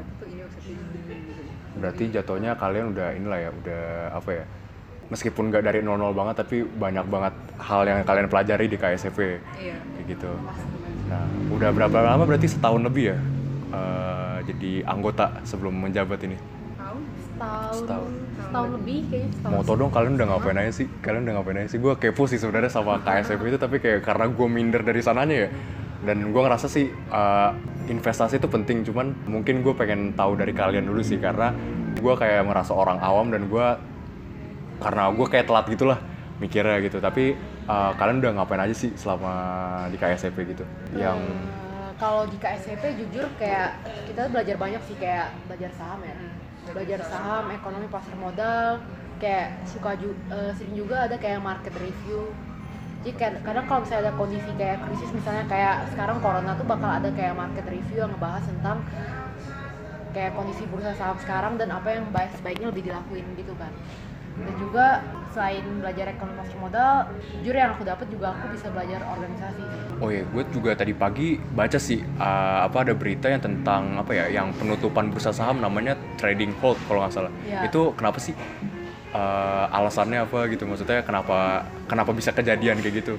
ini 0.00 0.42
ini 0.72 1.16
gitu 1.26 1.42
Berarti 1.80 2.04
jatuhnya 2.10 2.50
kalian 2.58 2.92
udah 2.92 3.08
inilah 3.14 3.38
ya, 3.40 3.50
udah 3.54 3.82
apa 4.12 4.30
ya? 4.32 4.44
Meskipun 5.10 5.50
nggak 5.50 5.64
dari 5.66 5.80
00 5.82 5.90
banget, 6.14 6.34
tapi 6.38 6.62
banyak 6.62 7.06
banget 7.06 7.34
hal 7.58 7.82
yang 7.82 7.98
kalian 8.06 8.28
pelajari 8.30 8.66
di 8.70 8.76
KSFP 8.78 9.18
iya 9.58 9.74
kayak 9.74 10.04
gitu. 10.06 10.30
Nah, 11.10 11.26
udah 11.50 11.70
berapa 11.74 11.98
lama 11.98 12.22
berarti 12.22 12.46
setahun 12.46 12.82
lebih 12.84 13.14
ya? 13.14 13.18
eh, 13.70 14.36
jadi 14.46 14.72
anggota 14.84 15.30
sebelum 15.42 15.74
menjabat 15.78 16.20
ini. 16.26 16.36
tahu 16.76 16.98
setahun 17.32 17.72
Setahun. 17.72 18.12
setahun, 18.36 18.68
lebih 18.76 18.98
kayaknya 19.08 19.30
setahun 19.32 19.52
Mau 19.56 19.62
tau 19.64 19.76
dong 19.78 19.90
kalian 19.90 20.12
udah 20.14 20.26
ngapain 20.28 20.58
aja 20.60 20.72
sih? 20.74 20.86
Kalian 21.00 21.22
udah 21.24 21.34
ngapain 21.40 21.58
aja 21.58 21.68
sih? 21.72 21.78
Gue 21.80 21.92
kepo 21.96 22.22
sih 22.28 22.36
sebenarnya 22.36 22.68
sama 22.68 23.00
KSFP 23.00 23.42
itu, 23.48 23.58
tapi 23.58 23.76
kayak 23.80 24.04
karena 24.04 24.28
gue 24.28 24.46
minder 24.46 24.82
dari 24.84 25.00
sananya 25.00 25.36
ya. 25.46 25.50
Dan 26.04 26.30
gue 26.30 26.40
ngerasa 26.40 26.68
sih 26.68 26.86
eh, 26.92 27.50
investasi 27.90 28.38
itu 28.38 28.46
penting, 28.46 28.86
cuman 28.86 29.12
mungkin 29.26 29.66
gue 29.66 29.74
pengen 29.74 30.14
tahu 30.14 30.38
dari 30.38 30.54
kalian 30.54 30.86
dulu 30.86 31.02
sih 31.02 31.18
karena 31.18 31.50
gue 31.98 32.14
kayak 32.14 32.46
merasa 32.46 32.72
orang 32.72 33.02
awam 33.02 33.34
dan 33.34 33.50
gue 33.50 33.66
karena 34.80 35.10
gue 35.12 35.26
kayak 35.26 35.50
telat 35.50 35.66
gitulah 35.66 35.98
mikirnya 36.38 36.78
gitu. 36.86 37.02
Tapi 37.02 37.34
eh, 37.66 37.90
kalian 37.98 38.22
udah 38.22 38.32
ngapain 38.38 38.62
aja 38.62 38.72
sih 38.72 38.94
selama 38.94 39.34
di 39.90 39.98
KSFP 39.98 40.54
gitu? 40.54 40.64
Yang 40.94 41.18
Eh, 41.90 41.92
kalau 41.98 42.22
di 42.30 42.38
KSP 42.38 42.94
jujur 43.02 43.26
kayak 43.34 43.82
kita 44.06 44.30
belajar 44.30 44.54
banyak 44.54 44.82
sih 44.86 44.94
kayak 44.94 45.34
belajar 45.50 45.70
saham 45.74 45.98
ya 46.06 46.14
belajar 46.70 47.00
saham 47.02 47.50
ekonomi 47.50 47.90
pasar 47.90 48.14
modal 48.14 48.78
kayak 49.18 49.58
suka 49.66 49.98
ju 49.98 50.14
eh, 50.30 50.54
sering 50.54 50.78
juga 50.78 51.10
ada 51.10 51.18
kayak 51.18 51.42
market 51.42 51.74
review 51.82 52.30
jadi 53.00 53.12
kayak 53.16 53.32
kadang 53.48 53.64
kalau 53.64 53.80
misalnya 53.80 54.02
ada 54.08 54.12
kondisi 54.12 54.50
kayak 54.60 54.78
krisis 54.84 55.10
misalnya 55.16 55.44
kayak 55.48 55.88
sekarang 55.96 56.20
corona 56.20 56.52
tuh 56.52 56.66
bakal 56.68 56.90
ada 56.92 57.08
kayak 57.16 57.32
market 57.32 57.64
review 57.64 58.04
yang 58.04 58.12
ngebahas 58.12 58.44
tentang 58.44 58.78
kayak 60.12 60.32
kondisi 60.36 60.68
bursa 60.68 60.92
saham 60.92 61.16
sekarang 61.16 61.54
dan 61.56 61.72
apa 61.72 61.88
yang 61.96 62.04
baik 62.12 62.28
sebaiknya 62.36 62.68
lebih 62.68 62.92
dilakuin 62.92 63.24
gitu 63.38 63.56
kan 63.56 63.72
dan 64.40 64.54
juga 64.56 64.86
selain 65.30 65.64
belajar 65.78 66.06
ekonomi 66.10 66.38
pasar 66.38 66.58
modal 66.58 66.94
jujur 67.40 67.54
yang 67.54 67.72
aku 67.74 67.82
dapat 67.86 68.06
juga 68.10 68.34
aku 68.34 68.52
bisa 68.52 68.66
belajar 68.72 69.00
organisasi 69.06 69.64
Oh 70.00 70.08
ya, 70.08 70.24
gue 70.24 70.44
juga 70.48 70.72
tadi 70.72 70.96
pagi 70.96 71.36
baca 71.36 71.76
sih 71.76 72.00
uh, 72.00 72.64
apa 72.64 72.88
ada 72.88 72.96
berita 72.96 73.28
yang 73.28 73.44
tentang 73.44 74.00
apa 74.00 74.16
ya, 74.16 74.32
yang 74.32 74.48
penutupan 74.56 75.12
bursa 75.12 75.28
saham 75.28 75.60
namanya 75.60 75.92
trading 76.16 76.56
hold 76.64 76.80
kalau 76.88 77.04
nggak 77.04 77.12
salah. 77.12 77.32
Iya. 77.44 77.68
Itu 77.68 77.92
kenapa 78.00 78.16
sih? 78.16 78.32
Uh, 79.10 79.66
alasannya 79.74 80.22
apa 80.22 80.46
gitu? 80.54 80.70
Maksudnya 80.70 81.02
kenapa 81.02 81.66
kenapa 81.90 82.14
bisa 82.14 82.30
kejadian 82.30 82.78
kayak 82.78 83.02
gitu? 83.02 83.18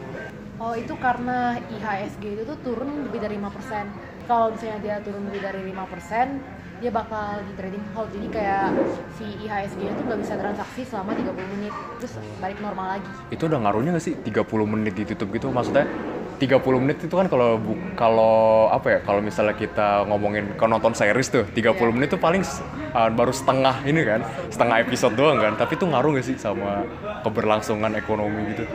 Oh 0.62 0.78
itu 0.78 0.94
karena 1.02 1.58
IHSG 1.58 2.38
itu 2.38 2.44
tuh 2.46 2.54
turun 2.62 3.10
lebih 3.10 3.18
dari 3.18 3.34
5% 3.42 4.30
Kalau 4.30 4.54
misalnya 4.54 4.78
dia 4.78 4.96
turun 5.02 5.26
lebih 5.26 5.42
dari 5.42 5.58
5% 5.74 6.86
Dia 6.86 6.92
bakal 6.94 7.42
di 7.50 7.54
trading 7.58 7.82
hold 7.98 8.14
Jadi 8.14 8.28
kayak 8.30 8.70
si 9.18 9.26
IHSG 9.42 9.82
itu 9.90 10.02
nggak 10.06 10.22
bisa 10.22 10.38
transaksi 10.38 10.86
selama 10.86 11.18
30 11.18 11.34
menit 11.58 11.74
Terus 11.98 12.14
balik 12.38 12.62
normal 12.62 13.02
lagi 13.02 13.10
Itu 13.34 13.50
udah 13.50 13.58
ngaruhnya 13.58 13.98
nggak 13.98 14.06
sih 14.06 14.14
30 14.22 14.46
menit 14.70 14.94
ditutup 14.94 15.34
gitu? 15.34 15.50
Maksudnya 15.50 15.90
30 16.42 16.58
menit 16.82 16.98
itu 17.06 17.14
kan 17.14 17.30
kalau 17.30 17.62
kalau 17.94 18.66
apa 18.74 18.98
ya 18.98 19.00
kalau 19.06 19.22
misalnya 19.22 19.54
kita 19.54 20.10
ngomongin 20.10 20.58
kalau 20.58 20.82
nonton 20.82 20.98
series 20.98 21.30
tuh 21.30 21.46
30 21.46 21.70
Iya. 21.70 21.94
menit 21.94 22.10
tuh 22.10 22.18
paling 22.18 22.42
uh, 22.98 23.10
baru 23.14 23.30
setengah 23.30 23.86
ini 23.86 24.02
kan 24.02 24.26
setengah 24.50 24.82
episode 24.82 25.14
doang 25.14 25.38
kan. 25.38 25.54
Tapi 25.54 25.78
itu 25.78 25.86
ngaruh 25.86 26.18
nggak 26.18 26.26
sih 26.26 26.36
sama 26.42 26.82
keberlangsungan 27.22 27.94
ekonomi 27.94 28.58
gitu? 28.58 28.66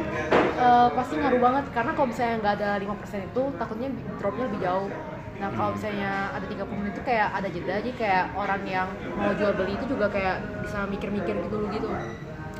Eh, 0.57 0.89
Pasti 0.95 1.19
ngaruh 1.19 1.41
banget 1.43 1.65
Karena 1.75 1.91
kalau 1.93 2.09
misalnya 2.09 2.35
nggak 2.41 2.55
ada 2.63 2.71
5% 2.79 3.27
itu 3.27 3.43
takutnya 3.59 3.89
dropnya 4.23 4.45
lebih 4.47 4.61
jauh. 4.63 4.91
Nah 5.37 5.49
kalau 5.53 5.71
misalnya 5.75 6.11
ada 6.33 6.47
30 6.49 6.79
menit 6.81 6.93
itu 6.97 7.03
kayak 7.05 7.29
ada 7.35 7.49
jeda 7.51 7.73
Jadi 7.83 7.93
kayak 7.99 8.25
orang 8.39 8.63
yang 8.65 8.89
mau 9.19 9.35
jual 9.35 9.53
beli 9.53 9.75
itu 9.75 9.85
juga 9.91 10.07
kayak 10.09 10.65
bisa 10.65 10.87
mikir-mikir 10.87 11.35
gitu 11.35 11.51
dulu 11.51 11.67
gitu 11.75 11.91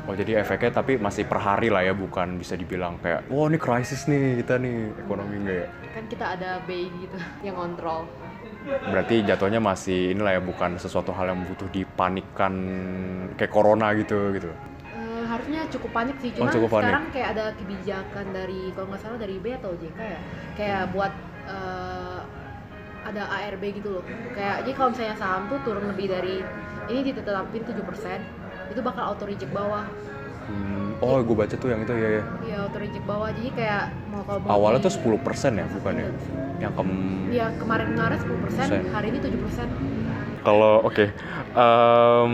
Oh 0.07 0.15
jadi 0.15 0.39
efeknya 0.39 0.71
tapi 0.71 0.95
masih 0.95 1.27
per 1.27 1.43
hari 1.43 1.67
lah 1.67 1.83
ya, 1.83 1.91
bukan 1.91 2.39
bisa 2.39 2.55
dibilang 2.55 2.95
kayak, 3.03 3.27
wah 3.27 3.51
ini 3.51 3.59
krisis 3.59 4.07
nih 4.07 4.39
kita 4.39 4.55
nih 4.55 4.95
ekonomi 5.03 5.35
enggak 5.43 5.57
ya. 5.59 5.67
Kan 5.91 6.03
kita 6.07 6.25
ada 6.39 6.49
BI 6.63 6.87
gitu 7.03 7.17
yang 7.43 7.59
kontrol 7.59 8.07
Berarti 8.67 9.23
jatuhnya 9.23 9.59
masih 9.59 10.15
inilah 10.15 10.39
ya, 10.39 10.41
bukan 10.43 10.79
sesuatu 10.79 11.11
hal 11.11 11.31
yang 11.31 11.43
butuh 11.43 11.67
dipanikkan 11.71 12.53
kayak 13.35 13.51
corona 13.51 13.91
gitu 13.99 14.31
gitu. 14.35 14.47
Eh, 14.95 15.23
harusnya 15.27 15.67
cukup 15.71 15.91
panik 15.91 16.15
sih, 16.23 16.31
Oh, 16.35 16.47
cuma 16.47 16.51
cukup 16.55 16.69
panik. 16.71 16.83
sekarang 16.87 17.05
kayak 17.11 17.29
ada 17.35 17.45
kebijakan 17.59 18.25
dari 18.31 18.59
kalau 18.75 18.87
nggak 18.91 19.01
salah 19.03 19.19
dari 19.19 19.35
B 19.39 19.45
atau 19.55 19.71
JK 19.75 19.99
ya, 19.99 20.19
kayak 20.55 20.83
buat 20.95 21.13
eh, 21.47 22.19
ada 23.07 23.23
ARB 23.27 23.63
gitu 23.75 23.99
loh. 23.99 24.03
Kayak 24.35 24.67
jadi 24.67 24.73
kalau 24.75 24.89
misalnya 24.91 25.15
saham 25.15 25.41
tuh 25.47 25.59
turun 25.63 25.85
lebih 25.87 26.07
dari 26.11 26.43
ini 26.87 26.99
ditetapin 27.07 27.63
7% 27.63 28.46
itu 28.71 28.81
bakal 28.83 29.03
auto 29.13 29.23
reject 29.27 29.51
bawah. 29.51 29.85
Hmm, 30.47 30.95
oh 31.03 31.19
gue 31.19 31.35
baca 31.35 31.55
tuh 31.59 31.67
yang 31.67 31.83
itu 31.83 31.91
ya 31.91 32.09
ya. 32.19 32.23
Iya 32.47 32.57
auto 32.63 32.77
reject 32.79 33.05
bawah. 33.05 33.29
Jadi 33.35 33.49
kayak 33.51 33.83
mau 34.11 34.21
kalau 34.23 34.39
Awalnya 34.47 34.79
tuh 34.87 34.93
10% 34.95 35.59
ya, 35.59 35.65
bukan 35.67 35.93
ya? 35.99 36.09
Yang 36.57 36.73
kem... 36.73 36.89
Iya 37.29 37.47
kemarin-kemarin 37.59 38.17
10%, 38.17 38.43
Persen. 38.47 38.69
hari 38.95 39.07
ini 39.11 39.19
7%. 39.19 39.67
Kalau 40.47 40.73
oke, 40.87 41.05
Em, 41.57 42.33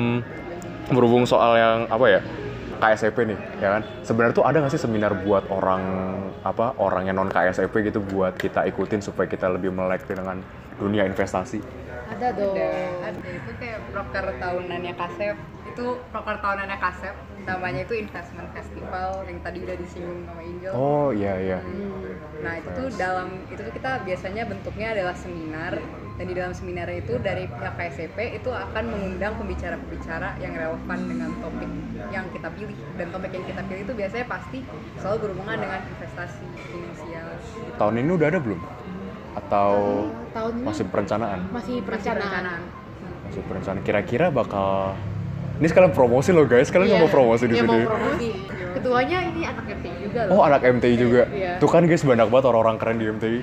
berhubung 0.91 1.23
soal 1.25 1.55
yang 1.57 1.77
apa 1.87 2.05
ya 2.11 2.21
KSEP 2.83 3.17
nih, 3.23 3.39
ya 3.63 3.79
kan? 3.79 3.81
Sebenarnya 4.03 4.35
tuh 4.35 4.45
ada 4.45 4.59
nggak 4.59 4.73
sih 4.75 4.81
seminar 4.83 5.15
buat 5.23 5.47
orang 5.47 5.81
apa 6.43 6.75
orang 6.75 7.07
yang 7.07 7.15
non 7.15 7.31
KSEP 7.31 7.71
gitu 7.87 8.03
buat 8.03 8.35
kita 8.35 8.67
ikutin 8.67 8.99
supaya 8.99 9.31
kita 9.31 9.47
lebih 9.47 9.71
melek 9.71 10.03
dengan 10.03 10.43
dunia 10.75 11.07
investasi? 11.07 11.63
Ada 12.13 12.27
dong. 12.37 12.53
ada 12.53 12.69
ada 13.09 13.29
itu 13.33 13.51
kayak 13.57 13.79
proker 13.89 14.25
tahunannya 14.37 14.93
kasep 14.93 15.35
itu 15.73 15.85
proker 16.13 16.37
tahunannya 16.45 16.77
kasep 16.77 17.15
namanya 17.43 17.81
itu 17.83 17.93
investment 17.97 18.47
festival 18.53 19.25
yang 19.27 19.39
tadi 19.43 19.57
udah 19.65 19.75
disinggung 19.75 20.21
sama 20.23 20.41
Angel 20.45 20.71
Oh 20.71 21.09
iya 21.11 21.33
iya. 21.41 21.59
Hmm. 21.59 22.15
Nah 22.39 22.53
itu 22.61 22.69
tuh 22.71 22.87
dalam 22.95 23.27
itu 23.49 23.59
tuh 23.59 23.73
kita 23.73 24.05
biasanya 24.05 24.43
bentuknya 24.47 24.87
adalah 24.95 25.15
seminar 25.17 25.73
dan 26.13 26.25
di 26.29 26.35
dalam 26.37 26.53
seminar 26.53 26.87
itu 26.93 27.17
dari 27.17 27.49
pihak 27.49 27.73
KSP 27.73 28.37
itu 28.37 28.49
akan 28.53 28.83
mengundang 28.85 29.33
pembicara-pembicara 29.41 30.37
yang 30.37 30.53
relevan 30.53 30.99
dengan 31.09 31.29
topik 31.41 31.71
yang 32.13 32.25
kita 32.29 32.47
pilih 32.53 32.77
dan 33.01 33.07
topik 33.09 33.31
yang 33.33 33.45
kita 33.49 33.61
pilih 33.65 33.81
itu 33.81 33.93
biasanya 33.97 34.25
pasti 34.29 34.59
selalu 35.01 35.17
berhubungan 35.25 35.57
dengan 35.57 35.79
investasi 35.89 36.45
finansial. 36.69 37.27
Gitu. 37.41 37.73
Tahun 37.81 37.95
ini 37.97 38.11
udah 38.13 38.27
ada 38.29 38.39
belum? 38.39 38.61
Atau 39.33 39.69
tahun 40.31 40.51
ini 40.55 40.65
masih 40.65 40.85
perencanaan? 40.87 41.39
masih 41.49 41.75
perencanaan. 41.81 42.61
Masih 43.25 43.41
perencanaan. 43.45 43.81
Kira-kira 43.81 44.29
bakal 44.29 44.93
ini 45.57 45.67
sekalian 45.69 45.93
promosi 45.93 46.29
loh 46.33 46.45
guys, 46.45 46.69
kalian 46.69 46.89
nggak 46.89 46.99
Iya, 46.99 47.05
mau 47.05 47.13
promosi 47.13 47.43
di 47.45 47.55
iya, 47.55 47.61
sini? 47.61 47.79
mau 47.81 47.89
promosi. 47.93 48.27
Ketuanya 48.73 49.17
ini 49.29 49.41
anak 49.45 49.65
MTI 49.69 49.95
juga 50.01 50.19
loh. 50.25 50.33
Oh 50.33 50.41
anak 50.41 50.61
MTI 50.65 50.95
juga. 50.97 51.21
Iya. 51.29 51.51
Tuh 51.61 51.69
kan 51.69 51.85
guys 51.85 52.01
banyak 52.01 52.27
banget 52.29 52.45
orang-orang 52.49 52.77
keren 52.81 52.97
di 52.97 53.05
MTI. 53.05 53.39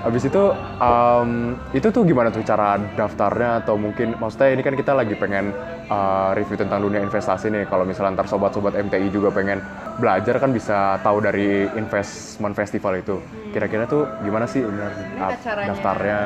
Abis 0.00 0.32
itu, 0.32 0.42
em, 0.80 1.30
itu 1.76 1.88
tuh 1.92 2.02
gimana 2.08 2.32
tuh 2.32 2.40
cara 2.40 2.80
daftarnya 2.96 3.60
atau 3.60 3.76
mungkin, 3.76 4.16
maksudnya 4.16 4.56
ini 4.56 4.62
kan 4.64 4.72
kita 4.72 4.96
lagi 4.96 5.12
pengen 5.12 5.52
uh, 5.92 6.32
review 6.32 6.56
tentang 6.56 6.80
dunia 6.80 7.04
investasi 7.04 7.52
nih. 7.52 7.68
Kalau 7.68 7.84
misalnya 7.84 8.16
ntar 8.16 8.26
sobat-sobat 8.30 8.78
MTI 8.80 9.12
juga 9.12 9.28
pengen 9.28 9.60
belajar 10.00 10.40
kan 10.40 10.56
bisa 10.56 10.96
tahu 11.04 11.20
dari 11.20 11.68
investment 11.76 12.56
festival 12.56 12.96
itu. 12.96 13.20
Kira-kira 13.52 13.84
tuh 13.84 14.06
gimana 14.24 14.46
sih 14.48 14.62
benar 14.64 14.88
Ini 14.94 15.20
acaranya 15.20 15.68
daftarnya? 15.74 16.18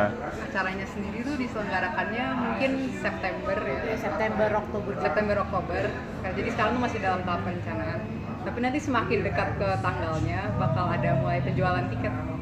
acaranya 0.45 0.87
sendiri 0.87 1.19
tuh 1.27 1.35
diselenggarakannya 1.35 2.25
mungkin 2.39 2.71
September 3.03 3.57
ya. 3.59 3.97
September 3.99 4.49
Oktober 4.55 4.93
September 5.03 5.37
Oktober. 5.43 5.83
Nah, 6.23 6.31
jadi 6.31 6.49
sekarang 6.55 6.73
tuh 6.79 6.83
masih 6.87 6.99
dalam 7.03 7.21
tahap 7.27 7.41
perencanaan. 7.43 8.01
Tapi 8.45 8.59
nanti 8.61 8.79
semakin 8.79 9.19
dekat 9.25 9.49
ke 9.57 9.69
tanggalnya 9.81 10.53
bakal 10.61 10.85
ada 10.93 11.11
mulai 11.19 11.41
penjualan 11.41 11.89
tiket. 11.91 12.34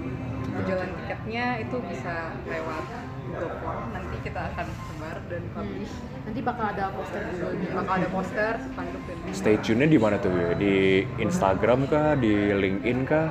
Penjualan 0.52 0.90
tiketnya 1.00 1.44
itu 1.64 1.76
bisa 1.88 2.14
lewat 2.44 2.84
Google 3.24 3.54
Form. 3.64 3.82
Nanti 3.96 4.16
kita 4.20 4.40
akan 4.52 4.66
sebar 4.68 5.16
dan 5.32 5.42
publish. 5.56 5.92
nanti 6.22 6.40
bakal 6.44 6.64
ada 6.68 6.84
poster 6.92 7.22
juga. 7.32 7.46
Bakal 7.72 7.94
ada 7.98 8.08
poster, 8.12 8.52
spanduk 8.60 9.02
dan 9.08 9.16
Stay 9.32 9.56
tune-nya 9.58 9.88
di 9.88 9.98
mana 9.98 10.16
tuh? 10.20 10.30
Wi? 10.30 10.44
Di 10.60 10.76
Instagram 11.18 11.88
kah? 11.88 12.14
Di 12.14 12.52
LinkedIn 12.52 12.98
kah? 13.08 13.26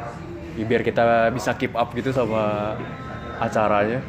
Ya, 0.58 0.64
biar 0.68 0.82
kita 0.84 1.32
bisa 1.32 1.56
keep 1.56 1.78
up 1.78 1.94
gitu 1.94 2.12
sama 2.12 2.76
acaranya. 3.40 4.02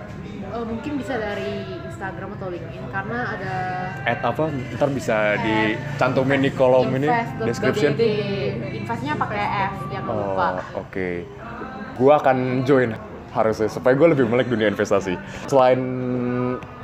Eh, 0.53 0.65
mungkin 0.69 1.01
bisa 1.01 1.17
dari 1.17 1.81
Instagram 1.81 2.37
atau 2.37 2.49
LinkedIn 2.53 2.85
karena 2.93 3.19
ada 3.33 3.55
At 4.03 4.21
apa? 4.21 4.53
Ntar 4.53 4.91
bisa 4.91 5.17
dicantumin 5.39 6.43
di 6.43 6.51
kolom 6.51 6.93
ini 6.93 7.09
description. 7.41 7.95
investnya 7.97 9.15
pakai 9.15 9.41
F 9.71 9.75
yang 9.89 10.05
Oh, 10.11 10.35
lupa 10.35 10.61
oke. 10.75 11.25
Gua 12.03 12.19
akan 12.19 12.67
join 12.67 12.91
harusnya 13.31 13.71
supaya 13.71 13.95
gue 13.95 14.09
lebih 14.11 14.27
melek 14.27 14.51
dunia 14.51 14.67
investasi. 14.69 15.15
Selain 15.47 15.79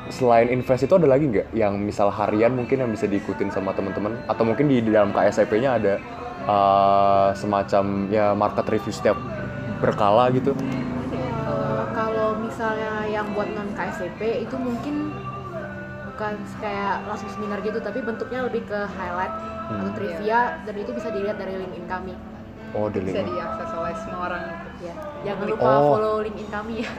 selain 0.09 0.47
invest 0.49 0.87
itu 0.87 0.95
ada 0.95 1.05
lagi 1.05 1.27
nggak 1.27 1.53
yang 1.53 1.77
misal 1.77 2.09
harian 2.09 2.55
mungkin 2.55 2.81
yang 2.81 2.89
bisa 2.95 3.05
diikutin 3.05 3.51
sama 3.51 3.75
teman-teman 3.75 4.17
atau 4.31 4.47
mungkin 4.47 4.71
di, 4.71 4.81
di 4.81 4.95
dalam 4.95 5.13
KSIP-nya 5.13 5.77
ada 5.77 5.95
uh, 6.49 7.29
semacam 7.37 8.09
ya 8.09 8.33
market 8.33 8.65
review 8.71 8.95
setiap 8.95 9.19
berkala 9.83 10.31
gitu. 10.33 10.55
Eh, 10.55 11.85
kalau 11.93 12.39
misalnya 12.41 13.05
yang 13.11 13.27
buat 13.35 13.51
non 13.53 13.69
KSCP 13.77 14.49
itu 14.49 14.57
mungkin 14.57 15.13
bukan 16.15 16.35
kayak 16.63 17.05
langsung 17.05 17.29
seminar 17.35 17.61
gitu 17.61 17.79
tapi 17.83 18.01
bentuknya 18.01 18.47
lebih 18.47 18.65
ke 18.65 18.79
highlight 18.97 19.35
Hmm. 19.69 19.85
atau 19.85 20.01
trivia 20.01 20.65
dan 20.65 20.75
itu 20.81 20.97
bisa 20.97 21.13
dilihat 21.13 21.37
dari 21.37 21.61
LinkedIn 21.61 21.85
kami 21.85 22.17
Oh, 22.71 22.87
di 22.87 23.01
bisa 23.01 23.19
link. 23.19 23.33
diakses 23.33 23.71
oleh 23.73 23.95
semua 23.97 24.21
orang. 24.27 24.45
ya 24.79 24.95
jangan 25.25 25.47
lupa 25.49 25.65
Oh. 25.65 25.91
follow 25.93 26.17
LinkedIn 26.21 26.49
kami 26.49 26.75
ya 26.81 26.91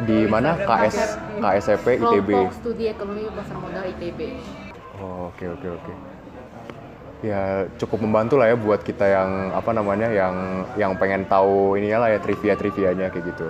Di 0.00 0.18
mana? 0.24 0.50
KS. 0.56 0.96
KSIP 1.36 1.86
ITB. 1.96 2.28
kelompok 2.30 2.54
studi 2.54 2.84
ekonomi 2.86 3.26
pasar 3.28 3.56
modal 3.56 3.84
ITB 3.88 4.20
Oh, 4.96 5.28
oke 5.28 5.44
oke 5.50 5.68
oke. 5.72 5.92
Ya 7.20 7.40
cukup 7.74 7.98
membantu 8.00 8.36
lah 8.36 8.46
ya 8.46 8.56
buat 8.56 8.80
kita 8.80 9.02
yang 9.02 9.30
apa 9.50 9.70
namanya 9.70 10.06
yang 10.06 10.34
yang 10.74 10.92
pengen 10.94 11.24
tahu 11.24 11.74
ininya 11.74 11.98
lah 12.00 12.08
ya 12.10 12.18
trivia 12.18 12.54
trivianya 12.54 13.08
kayak 13.08 13.26
gitu. 13.26 13.48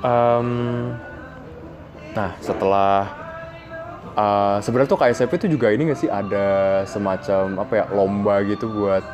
Em, 0.00 0.48
nah 2.10 2.34
setelah 2.38 3.06
uh, 4.14 4.56
sebenarnya 4.58 4.88
tuh 4.88 4.98
KSP 4.98 5.32
itu 5.36 5.48
juga 5.48 5.68
ini 5.68 5.86
nggak 5.86 6.00
sih 6.00 6.08
ada 6.08 6.46
semacam 6.84 7.60
apa 7.60 7.72
ya 7.74 7.84
lomba 7.88 8.40
gitu 8.42 8.66
buat 8.68 9.04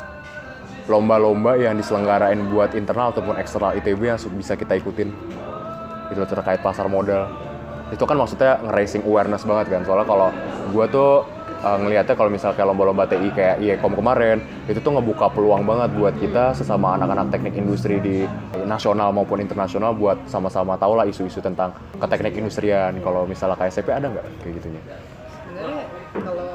lomba-lomba 0.85 1.57
yang 1.57 1.73
diselenggarain 1.77 2.37
buat 2.53 2.77
internal 2.77 3.09
ataupun 3.09 3.35
eksternal 3.41 3.73
ITB 3.81 4.01
yang 4.05 4.19
bisa 4.37 4.53
kita 4.53 4.77
ikutin. 4.77 5.09
Itu 6.13 6.21
terkait 6.29 6.61
pasar 6.61 6.85
modal. 6.85 7.25
Itu 7.89 8.05
kan 8.05 8.17
maksudnya 8.17 8.61
nge-raising 8.65 9.05
awareness 9.05 9.45
banget 9.45 9.73
kan. 9.73 9.81
Soalnya 9.85 10.05
kalau 10.05 10.29
gua 10.73 10.85
tuh 10.89 11.25
uh, 11.65 11.77
ngelihatnya 11.81 12.13
kalau 12.13 12.29
misalnya 12.29 12.55
kayak 12.57 12.69
lomba-lomba 12.69 13.03
TI 13.09 13.29
kayak 13.33 13.55
IECOM 13.61 13.93
kemarin 13.97 14.37
itu 14.69 14.77
tuh 14.81 14.93
ngebuka 14.93 15.33
peluang 15.33 15.65
banget 15.65 15.89
buat 15.97 16.13
kita 16.17 16.53
sesama 16.53 16.97
anak-anak 16.97 17.33
teknik 17.33 17.57
industri 17.57 17.97
di 17.97 18.29
nasional 18.65 19.09
maupun 19.09 19.41
internasional 19.41 19.97
buat 19.97 20.21
sama-sama 20.29 20.77
tahu 20.77 20.97
lah 20.97 21.05
isu-isu 21.09 21.41
tentang 21.41 21.73
ke 21.97 22.05
teknik 22.05 22.37
industrian. 22.37 22.93
Kalau 23.01 23.25
misalnya 23.25 23.57
KSP 23.57 23.89
ada 23.89 24.05
nggak 24.13 24.25
kayak 24.45 24.53
gitunya? 24.61 24.81
Sebenarnya 25.45 25.83
kalau 26.21 26.53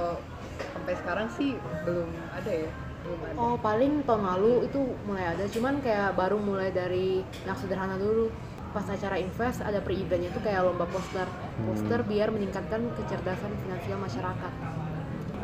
sampai 0.74 0.94
sekarang 0.94 1.26
sih 1.34 1.50
belum 1.82 2.08
ada 2.34 2.52
ya. 2.54 2.70
Belum 3.10 3.26
ada. 3.26 3.34
oh 3.36 3.56
paling 3.58 4.06
tahun 4.06 4.22
lalu 4.24 4.52
itu 4.64 4.78
mulai 5.02 5.24
ada. 5.28 5.44
Cuman 5.46 5.82
kayak 5.82 6.14
baru 6.14 6.38
mulai 6.38 6.70
dari 6.70 7.18
yang 7.42 7.58
sederhana 7.58 7.98
dulu. 7.98 8.30
Pas 8.70 8.86
acara 8.86 9.18
invest 9.18 9.66
ada 9.66 9.82
pre-eventnya 9.82 10.30
tuh 10.30 10.38
kayak 10.40 10.62
lomba 10.62 10.86
poster. 10.86 11.26
Poster 11.66 12.06
biar 12.06 12.30
meningkatkan 12.30 12.86
kecerdasan 12.94 13.50
finansial 13.60 13.98
masyarakat. 13.98 14.52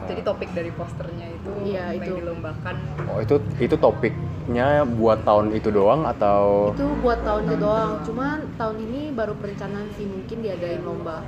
Jadi 0.06 0.20
topik 0.22 0.54
dari 0.54 0.70
posternya 0.70 1.26
itu 1.26 1.50
Iya, 1.66 1.90
yang 1.90 1.98
itu. 1.98 2.12
dilombakan. 2.22 2.76
oh 3.10 3.18
itu 3.18 3.34
itu 3.58 3.74
topiknya 3.74 4.86
buat 4.86 5.26
tahun 5.26 5.50
itu 5.50 5.74
doang 5.74 6.06
atau? 6.06 6.70
Itu 6.70 6.86
buat 7.02 7.26
tahun 7.26 7.50
itu 7.50 7.56
doang. 7.58 7.90
Cuman 8.06 8.38
tahun 8.54 8.76
ini 8.86 9.10
baru 9.10 9.34
perencanaan 9.34 9.90
sih 9.98 10.06
mungkin 10.06 10.46
diadain 10.46 10.86
lomba 10.86 11.26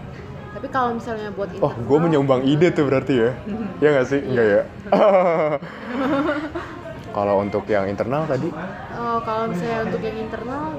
tapi 0.58 0.74
kalau 0.74 0.90
misalnya 0.98 1.30
buat 1.30 1.54
Oh, 1.54 1.70
internal 1.70 1.86
gue 1.86 1.98
menyumbang 2.02 2.42
ide 2.42 2.74
tuh 2.74 2.90
berarti 2.90 3.14
ya? 3.14 3.30
Ya 3.82 3.88
nggak 3.94 4.06
sih? 4.10 4.18
Enggak 4.18 4.46
ya? 4.50 4.62
Kalau 7.08 7.34
untuk 7.38 7.62
yang 7.70 7.86
internal 7.86 8.26
tadi, 8.26 8.50
Oh, 8.98 9.22
kalau 9.22 9.46
misalnya 9.46 9.86
untuk 9.86 10.02
yang 10.02 10.18
internal 10.18 10.74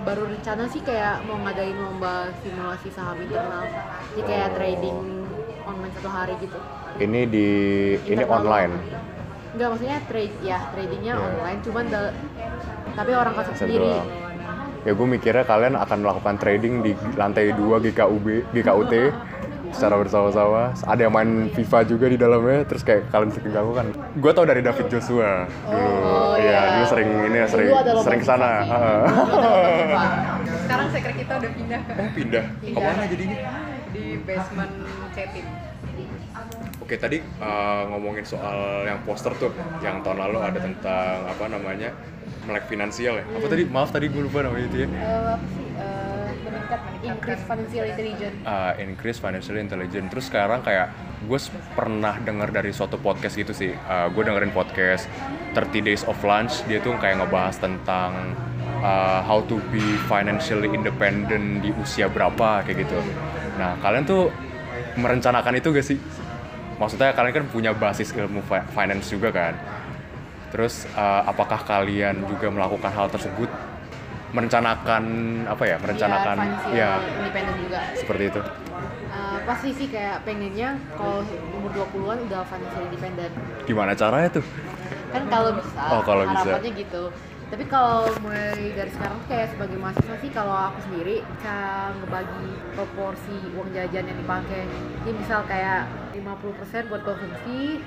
baru 0.00 0.24
rencana 0.26 0.64
sih 0.66 0.80
kayak 0.80 1.20
mau 1.24 1.36
ngadain 1.38 1.76
lomba 1.76 2.32
simulasi 2.40 2.88
saham 2.88 3.16
internal 3.18 3.64
jadi 4.10 4.22
kayak 4.22 4.48
trading 4.52 4.96
online 5.64 5.92
satu 5.94 6.08
hari 6.08 6.34
gitu 6.36 6.58
ini 6.98 7.20
di 7.24 7.48
ini 8.02 8.20
Internal. 8.20 8.44
online. 8.44 8.72
Enggak 9.52 9.68
maksudnya 9.70 9.98
trade 10.04 10.36
ya 10.42 10.58
tradingnya 10.66 11.12
Iya. 11.14 11.24
online 11.24 11.58
cuman 11.62 11.84
da- 11.88 12.14
tapi 12.92 13.10
orang 13.12 13.32
kasih 13.34 13.54
sendiri 13.56 13.80
doang. 13.80 14.08
Ya 14.84 14.92
gue 14.92 15.06
mikirnya 15.06 15.42
kalian 15.42 15.74
akan 15.74 15.96
melakukan 16.00 16.34
trading 16.36 16.80
di 16.80 16.92
lantai 17.16 17.50
2 17.50 17.80
GKUB, 17.80 18.26
GKUT 18.52 18.92
secara 19.72 19.96
bersama-sama. 19.96 20.70
Ada 20.84 21.08
yang 21.08 21.12
main 21.12 21.30
FIFA 21.50 21.78
juga 21.82 22.04
di 22.06 22.14
dalamnya, 22.14 22.62
terus 22.62 22.80
kayak 22.80 23.08
kalian 23.08 23.30
sering 23.32 23.50
ganggu 23.50 23.72
kan. 23.72 23.86
Gue 24.14 24.30
tau 24.30 24.44
dari 24.44 24.60
David 24.60 24.86
Joshua 24.86 25.48
dulu. 25.64 25.88
Oh, 26.04 26.36
Iya, 26.36 26.46
iya. 26.46 26.60
dulu 26.76 26.84
sering 26.86 27.08
ini 27.26 27.36
ya, 27.40 27.46
sering 27.48 27.68
sering 27.98 28.18
ke 28.20 28.26
sana. 28.26 28.50
Sekarang 30.64 30.86
sekre 30.92 31.12
kita 31.16 31.32
udah 31.36 31.50
pindah 31.50 31.80
ke 31.80 31.92
Oh, 31.94 32.08
pindah. 32.12 32.44
Pindah. 32.60 32.76
Ke 32.76 32.80
mana 32.84 33.02
jadinya? 33.08 33.36
di 33.94 34.18
basement 34.26 34.72
Cetin. 35.14 35.46
Oke 36.82 36.98
tadi 36.98 37.22
uh, 37.38 37.86
ngomongin 37.88 38.26
soal 38.26 38.82
yang 38.84 38.98
poster 39.06 39.30
tuh, 39.38 39.54
yang 39.80 40.02
tahun 40.02 40.18
lalu 40.18 40.38
ada 40.42 40.58
tentang 40.58 41.22
apa 41.24 41.44
namanya 41.46 41.94
melek 42.44 42.64
finansial 42.66 43.14
ya. 43.16 43.24
Apa 43.26 43.46
tadi? 43.46 43.62
Maaf 43.64 43.90
tadi 43.90 44.06
gue 44.06 44.22
lupa 44.22 44.40
namanya 44.40 44.66
itu 44.66 44.76
ya. 44.80 44.88
Eh, 44.88 44.94
apa 44.94 45.46
sih 45.46 45.62
Eh, 45.74 46.28
meningkat 46.44 46.80
increase 47.02 47.42
financial 47.42 47.84
intelligence 47.84 48.36
Uh, 48.44 48.72
increase 48.78 49.18
financial 49.18 49.56
intelligence. 49.56 50.08
Terus 50.08 50.24
sekarang 50.28 50.60
kayak 50.60 50.88
gue 51.24 51.38
pernah 51.72 52.14
dengar 52.18 52.48
dari 52.48 52.70
suatu 52.70 52.96
podcast 52.96 53.34
gitu 53.34 53.50
sih. 53.50 53.72
Uh, 53.84 54.06
gue 54.08 54.22
dengerin 54.22 54.50
podcast 54.50 55.10
30 55.52 55.82
Days 55.82 56.02
of 56.04 56.16
Lunch. 56.20 56.62
Dia 56.64 56.78
tuh 56.78 56.94
kayak 56.94 57.20
ngebahas 57.20 57.58
tentang 57.58 58.12
uh, 58.80 59.20
how 59.20 59.42
to 59.42 59.58
be 59.68 59.82
financially 60.04 60.70
independent 60.70 61.60
di 61.60 61.74
usia 61.74 62.06
berapa 62.06 62.62
kayak 62.62 62.84
gitu. 62.84 62.98
Nah 63.56 63.74
kalian 63.80 64.04
tuh 64.04 64.30
merencanakan 64.94 65.58
itu 65.58 65.68
gak 65.70 65.86
sih? 65.86 65.98
Maksudnya 66.74 67.14
kalian 67.14 67.34
kan 67.34 67.44
punya 67.48 67.70
basis 67.70 68.10
ilmu 68.10 68.42
fi- 68.42 68.66
finance 68.70 69.08
juga 69.08 69.30
kan. 69.30 69.54
Terus 70.54 70.86
uh, 70.94 71.26
apakah 71.26 71.66
kalian 71.66 72.22
juga 72.30 72.46
melakukan 72.46 72.94
hal 72.94 73.10
tersebut? 73.10 73.50
Merencanakan 74.30 75.04
apa 75.50 75.62
ya? 75.66 75.76
Merencanakan 75.82 76.36
financial 76.38 76.74
ya 76.74 76.90
independent 77.02 77.58
juga 77.58 77.78
seperti 77.98 78.24
itu. 78.30 78.40
Eh, 79.14 79.38
pasti 79.46 79.70
sih 79.70 79.86
kayak 79.86 80.26
pengennya 80.26 80.74
kalau 80.98 81.22
umur 81.54 81.70
20-an 81.70 82.18
udah 82.26 82.42
financial 82.50 82.82
independent 82.82 83.32
Gimana 83.62 83.94
caranya 83.94 84.30
tuh? 84.30 84.46
kan 85.14 85.22
kalau 85.30 85.50
bisa 85.54 85.82
Oh, 85.94 86.02
kalau 86.02 86.26
bisa. 86.26 86.42
harapannya 86.50 86.72
gitu 86.74 87.04
tapi 87.44 87.64
kalau 87.70 88.10
mulai 88.18 88.74
dari 88.74 88.90
sekarang 88.90 89.20
kayak 89.30 89.54
sebagai 89.54 89.78
mahasiswa 89.78 90.16
sih 90.18 90.30
kalau 90.34 90.56
aku 90.74 90.78
sendiri 90.90 91.22
bisa 91.22 91.56
ngebagi 92.02 92.46
proporsi 92.74 93.36
uang 93.54 93.70
jajan 93.70 94.10
yang 94.10 94.18
dipakai 94.18 94.66
jadi 95.06 95.10
misal 95.14 95.40
kayak 95.46 95.86
50% 96.18 96.90
buat 96.90 97.02
konsumsi 97.06 97.78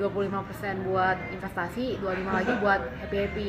25% 0.00 0.88
buat 0.88 1.16
investasi 1.36 2.00
25 2.00 2.36
lagi 2.40 2.52
buat 2.64 2.80
happy 3.04 3.16
happy 3.28 3.48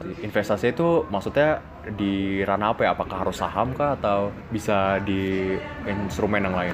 Investasi 0.00 0.72
itu 0.72 1.04
maksudnya 1.12 1.60
di 1.96 2.40
ranah 2.40 2.72
apa 2.72 2.88
ya? 2.88 2.96
Apakah 2.96 3.20
harus 3.20 3.36
saham 3.36 3.76
kah 3.76 4.00
atau 4.00 4.32
bisa 4.48 4.96
di 5.04 5.52
instrumen 5.84 6.40
yang 6.40 6.56
lain? 6.56 6.72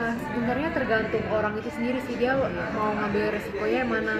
Nah, 0.00 0.16
sebenarnya 0.16 0.72
tergantung 0.72 1.20
orang 1.28 1.60
itu 1.60 1.68
sendiri 1.68 2.00
sih 2.08 2.16
dia 2.16 2.32
mau 2.72 2.96
ngambil 2.96 3.36
resikonya 3.36 3.84
yang 3.84 3.90
mana. 3.92 4.16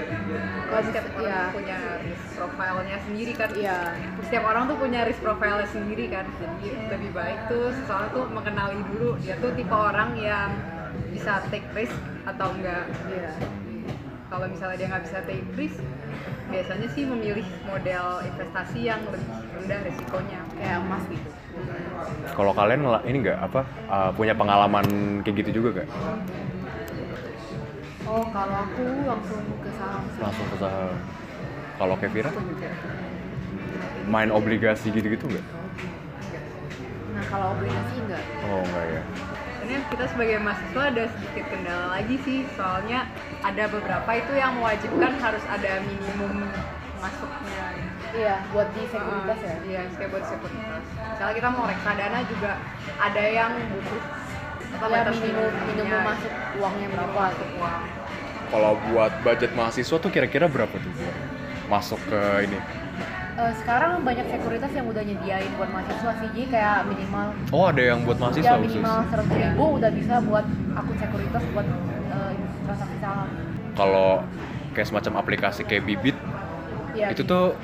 Kalau 0.68 0.82
setiap 0.84 1.04
setiap 1.08 1.16
orang 1.16 1.32
ya, 1.32 1.44
punya 1.56 1.78
risk 2.04 2.24
profile-nya 2.36 2.96
sendiri 3.00 3.32
kan 3.32 3.48
Iya. 3.56 3.78
setiap 4.20 4.44
orang 4.44 4.62
tuh 4.68 4.76
punya 4.76 5.00
risk 5.08 5.20
profile 5.24 5.64
sendiri 5.64 6.04
kan 6.12 6.24
jadi 6.36 6.68
lebih 6.92 7.10
baik 7.16 7.38
tuh 7.48 7.66
seseorang 7.72 8.08
tuh 8.12 8.24
mengenali 8.28 8.78
dulu 8.92 9.16
dia 9.24 9.34
tuh 9.40 9.50
tipe 9.56 9.72
orang 9.72 10.10
yang 10.20 10.48
bisa 11.10 11.40
take 11.48 11.66
risk 11.72 11.96
atau 12.28 12.52
enggak 12.52 12.84
iya. 13.08 13.32
Kalau 14.30 14.46
misalnya 14.46 14.76
dia 14.78 14.86
nggak 14.94 15.04
bisa 15.10 15.18
take 15.26 15.50
risk 15.58 15.82
biasanya 16.54 16.88
sih 16.94 17.02
memilih 17.02 17.46
model 17.66 18.22
investasi 18.22 18.78
yang 18.86 19.02
lebih 19.10 19.26
rendah 19.58 19.80
risikonya 19.82 20.40
kayak 20.54 20.78
emas 20.86 21.02
gitu. 21.10 21.28
Kalau 22.38 22.52
kalian 22.54 22.86
ini 23.10 23.16
nggak 23.26 23.38
apa 23.42 23.60
uh, 23.90 24.10
punya 24.14 24.34
pengalaman 24.38 24.86
kayak 25.26 25.42
gitu 25.44 25.60
juga 25.60 25.82
gak? 25.82 25.88
Oh, 28.06 28.26
kalau 28.34 28.56
aku 28.66 28.86
langsung 29.06 29.42
ke 29.62 29.70
saham 29.74 30.02
sih. 30.10 30.20
Langsung 30.22 30.46
ke 30.50 30.56
saham. 30.58 30.94
Kalau 31.78 31.94
Kevira 31.98 32.30
main 34.10 34.30
obligasi 34.30 34.90
gitu-gitu 34.94 35.26
nggak? 35.26 35.46
Nah, 37.14 37.24
kalau 37.30 37.46
obligasi 37.58 37.94
enggak. 37.98 38.24
Oh 38.46 38.62
enggak 38.62 38.84
ya. 38.94 39.02
Sebenarnya 39.70 39.94
kita 39.94 40.06
sebagai 40.10 40.38
mahasiswa 40.42 40.82
ada 40.82 41.04
sedikit 41.14 41.44
kendala 41.46 41.86
lagi 41.94 42.16
sih 42.26 42.42
soalnya 42.58 43.06
ada 43.46 43.70
beberapa 43.70 44.10
itu 44.18 44.32
yang 44.34 44.58
mewajibkan 44.58 45.14
harus 45.22 45.46
ada 45.46 45.78
minimum 45.86 46.42
masuknya 46.98 47.62
Iya, 48.10 48.34
buat 48.50 48.66
di 48.74 48.82
sekuritas 48.90 49.38
ya. 49.38 49.54
Iya, 49.70 49.82
kayak 49.94 50.10
buat 50.10 50.24
sekuritas. 50.26 50.82
Misalnya 50.90 51.34
kita 51.38 51.48
mau 51.54 51.64
reksadana 51.70 52.18
juga 52.26 52.52
ada 52.98 53.22
yang 53.30 53.52
butuh 53.70 54.02
apa, 54.74 54.86
Ya, 54.90 54.90
batas 55.06 55.16
minimum 55.22 55.52
minimum 55.70 56.00
masuk 56.02 56.32
uangnya 56.58 56.86
berapa 56.90 57.06
berapa. 57.14 57.26
masuk 57.30 57.48
uang. 57.62 57.82
Kalau 58.50 58.72
buat 58.90 59.12
budget 59.22 59.50
mahasiswa 59.54 59.96
tuh 60.02 60.10
kira-kira 60.10 60.50
berapa 60.50 60.74
tuh 60.74 60.92
buat 60.98 61.16
masuk 61.70 62.02
ke 62.10 62.20
ini? 62.50 62.58
Eh, 63.40 63.52
sekarang 63.64 64.04
banyak 64.04 64.26
sekuritas 64.28 64.68
yang 64.76 64.84
udah 64.84 65.00
nyediain 65.00 65.48
buat 65.56 65.70
mahasiswa 65.72 66.12
sih, 66.20 66.28
jadi 66.36 66.46
kayak 66.52 66.78
minimal 66.92 67.26
Oh 67.56 67.64
ada 67.72 67.80
yang 67.80 68.04
buat 68.04 68.20
mahasiswa 68.20 68.52
ya 68.52 68.60
minimal 68.60 68.96
seratus 69.08 69.32
ribu 69.32 69.64
udah 69.80 69.90
bisa 69.96 70.14
buat 70.28 70.44
akun 70.76 70.96
sekuritas 71.00 71.44
buat 71.56 71.64
eh, 71.64 72.32
transaksi 72.68 72.96
saham. 73.00 73.28
Kalau 73.72 74.10
kayak 74.76 74.88
semacam 74.92 75.12
aplikasi 75.24 75.60
kayak 75.64 75.84
Bibit 75.88 76.16
Ya, 76.92 77.06
itu 77.08 77.22
tuh 77.24 77.54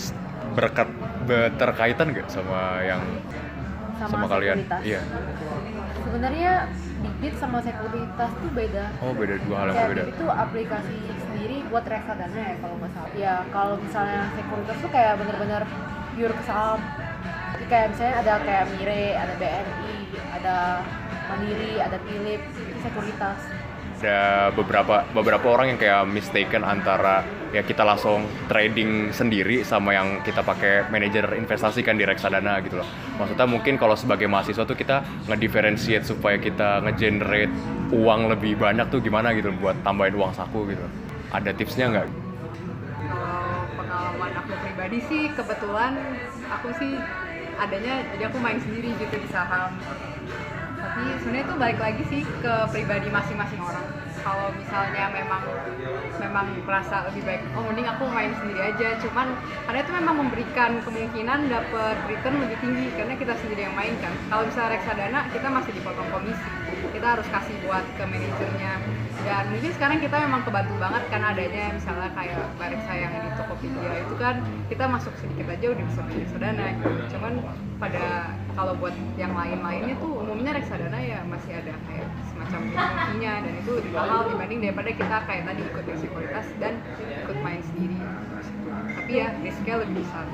s- 0.00 0.14
berkat 0.56 0.88
berterkaitan 1.28 2.14
gak 2.14 2.30
sama 2.32 2.80
yang 2.86 3.02
sama, 4.08 4.26
kalian? 4.26 4.56
sekuritas. 4.58 4.82
Iya. 4.84 5.00
Sebenarnya 6.04 6.52
Bibit 6.98 7.34
sama 7.38 7.58
sekuritas 7.62 8.30
tuh 8.34 8.50
beda. 8.50 8.84
Oh 9.04 9.12
beda 9.14 9.34
dua 9.46 9.56
hal 9.62 9.68
yang. 9.70 10.02
Bibit 10.02 10.16
tuh 10.18 10.30
aplikasi 10.32 10.98
sendiri 11.14 11.56
buat 11.70 11.84
reksadana 11.86 12.34
ya 12.34 12.54
kalau 12.58 12.74
nggak 12.80 12.92
salah. 12.96 13.12
Ya 13.14 13.34
kalau 13.54 13.74
misalnya 13.78 14.22
sekuritas 14.34 14.76
tuh 14.82 14.90
kayak 14.90 15.14
bener-bener 15.20 15.62
pure 16.16 16.34
ke 16.34 16.42
saham. 16.42 16.80
Jadi 17.54 17.64
kayak 17.70 17.86
misalnya 17.94 18.14
ada 18.22 18.34
kayak 18.42 18.64
Mire, 18.74 19.04
ada 19.18 19.34
BNI, 19.38 19.96
ada 20.40 20.56
Mandiri, 21.28 21.74
ada 21.78 21.96
Philip, 22.06 22.40
itu 22.40 22.78
sekuritas. 22.80 23.57
Ada 23.98 24.54
beberapa 24.54 25.02
beberapa 25.10 25.58
orang 25.58 25.74
yang 25.74 25.78
kayak 25.82 26.06
mistaken 26.06 26.62
antara 26.62 27.26
ya 27.50 27.66
kita 27.66 27.82
langsung 27.82 28.30
trading 28.46 29.10
sendiri 29.10 29.66
sama 29.66 29.90
yang 29.90 30.22
kita 30.22 30.46
pakai 30.46 30.86
manajer 30.86 31.34
investasi 31.34 31.82
kan 31.82 31.98
di 31.98 32.06
reksadana 32.06 32.62
gitu 32.62 32.78
loh. 32.78 32.86
Maksudnya 33.18 33.50
mungkin 33.50 33.74
kalau 33.74 33.98
sebagai 33.98 34.30
mahasiswa 34.30 34.62
tuh 34.62 34.78
kita 34.78 35.02
ngedifferentiate 35.26 36.06
supaya 36.06 36.38
kita 36.38 36.78
ngegenerate 36.86 37.50
uang 37.90 38.30
lebih 38.30 38.54
banyak 38.54 38.86
tuh 38.86 39.02
gimana 39.02 39.34
gitu 39.34 39.50
buat 39.58 39.74
tambahin 39.82 40.14
uang 40.14 40.30
saku 40.30 40.70
gitu. 40.70 40.86
Ada 41.34 41.50
tipsnya 41.58 41.90
nggak? 41.90 42.06
Kalau 42.06 43.66
pengalaman 43.82 44.30
aku 44.38 44.52
pribadi 44.62 44.98
sih 45.10 45.22
kebetulan 45.34 45.98
aku 46.46 46.70
sih 46.78 46.94
adanya 47.58 48.06
jadi 48.14 48.30
aku 48.30 48.38
main 48.38 48.62
sendiri 48.62 48.94
gitu 48.94 49.18
di 49.18 49.28
saham. 49.34 49.74
Tapi 50.98 51.14
sebenarnya 51.22 51.46
itu 51.46 51.54
balik 51.62 51.78
lagi 51.78 52.02
sih 52.10 52.22
ke 52.26 52.54
pribadi 52.74 53.06
masing-masing 53.06 53.62
orang. 53.62 53.86
Kalau 54.18 54.50
misalnya 54.50 55.06
memang 55.14 55.46
memang 56.18 56.50
merasa 56.66 57.06
lebih 57.06 57.22
baik, 57.22 57.38
oh 57.54 57.62
mending 57.70 57.86
aku 57.86 58.10
main 58.10 58.34
sendiri 58.34 58.74
aja. 58.74 58.98
Cuman 59.06 59.30
karena 59.70 59.78
itu 59.86 59.92
memang 59.94 60.26
memberikan 60.26 60.82
kemungkinan 60.82 61.54
dapat 61.54 62.02
return 62.10 62.42
lebih 62.42 62.58
tinggi 62.58 62.90
karena 62.98 63.14
kita 63.14 63.30
sendiri 63.38 63.70
yang 63.70 63.78
main 63.78 63.94
kan. 64.02 64.10
Kalau 64.26 64.42
misalnya 64.50 64.70
reksadana 64.74 65.20
kita 65.30 65.46
masih 65.46 65.70
dipotong 65.78 66.08
komisi, 66.10 66.50
kita 66.90 67.06
harus 67.14 67.26
kasih 67.30 67.54
buat 67.62 67.84
ke 67.94 68.02
manajernya. 68.02 68.72
Dan 69.22 69.44
mungkin 69.54 69.70
sekarang 69.78 69.98
kita 70.02 70.16
memang 70.18 70.42
kebantu 70.42 70.74
banget 70.82 71.02
kan 71.14 71.22
adanya 71.22 71.64
misalnya 71.78 72.10
kayak 72.10 72.42
Bareksa 72.58 72.92
yang 72.98 73.12
di 73.22 73.30
Tokopedia 73.38 73.92
itu 74.02 74.14
kan 74.18 74.42
kita 74.66 74.84
masuk 74.90 75.14
sedikit 75.22 75.46
aja 75.46 75.66
udah 75.78 75.84
bisa 75.94 76.00
main 76.02 76.18
reksadana. 76.26 76.66
Cuman 77.06 77.32
pada 77.78 78.34
kalau 78.58 78.74
buat 78.82 78.94
yang 79.14 79.38
lain-lainnya 79.38 79.94
tuh 80.02 80.18
umumnya 80.18 80.50
reksadana 80.50 80.98
ya 80.98 81.22
masih 81.30 81.62
ada 81.62 81.70
kayak 81.86 82.10
semacam 82.26 82.60
fee-nya 82.74 83.32
dan 83.46 83.52
itu 83.54 83.70
lebih 83.70 83.92
mahal 83.94 84.26
dibanding 84.26 84.58
daripada 84.66 84.90
kita 84.98 85.16
kayak 85.30 85.42
tadi 85.46 85.60
ikut 85.62 85.84
sekuritas 86.02 86.46
dan 86.58 86.74
ikut 87.22 87.38
main 87.38 87.62
sendiri. 87.62 87.98
Tapi 88.98 89.12
ya 89.14 89.30
risknya 89.46 89.74
lebih 89.78 90.02
besar. 90.02 90.26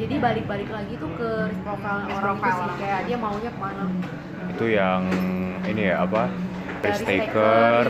Jadi 0.00 0.14
balik-balik 0.16 0.68
lagi 0.72 0.94
tuh 0.96 1.12
ke 1.12 1.30
risk 1.52 1.60
profile 1.60 2.00
Risk 2.08 2.16
orang 2.16 2.16
itu 2.16 2.24
profile 2.24 2.56
sih, 2.56 2.64
lah. 2.64 2.76
kayak 2.80 3.00
dia 3.04 3.16
maunya 3.20 3.50
ke 3.52 3.60
mana. 3.60 3.84
Itu 4.56 4.64
yang 4.72 5.02
ini 5.68 5.82
ya 5.92 5.94
apa? 6.08 6.22
Risk 6.88 7.04
taker. 7.04 7.84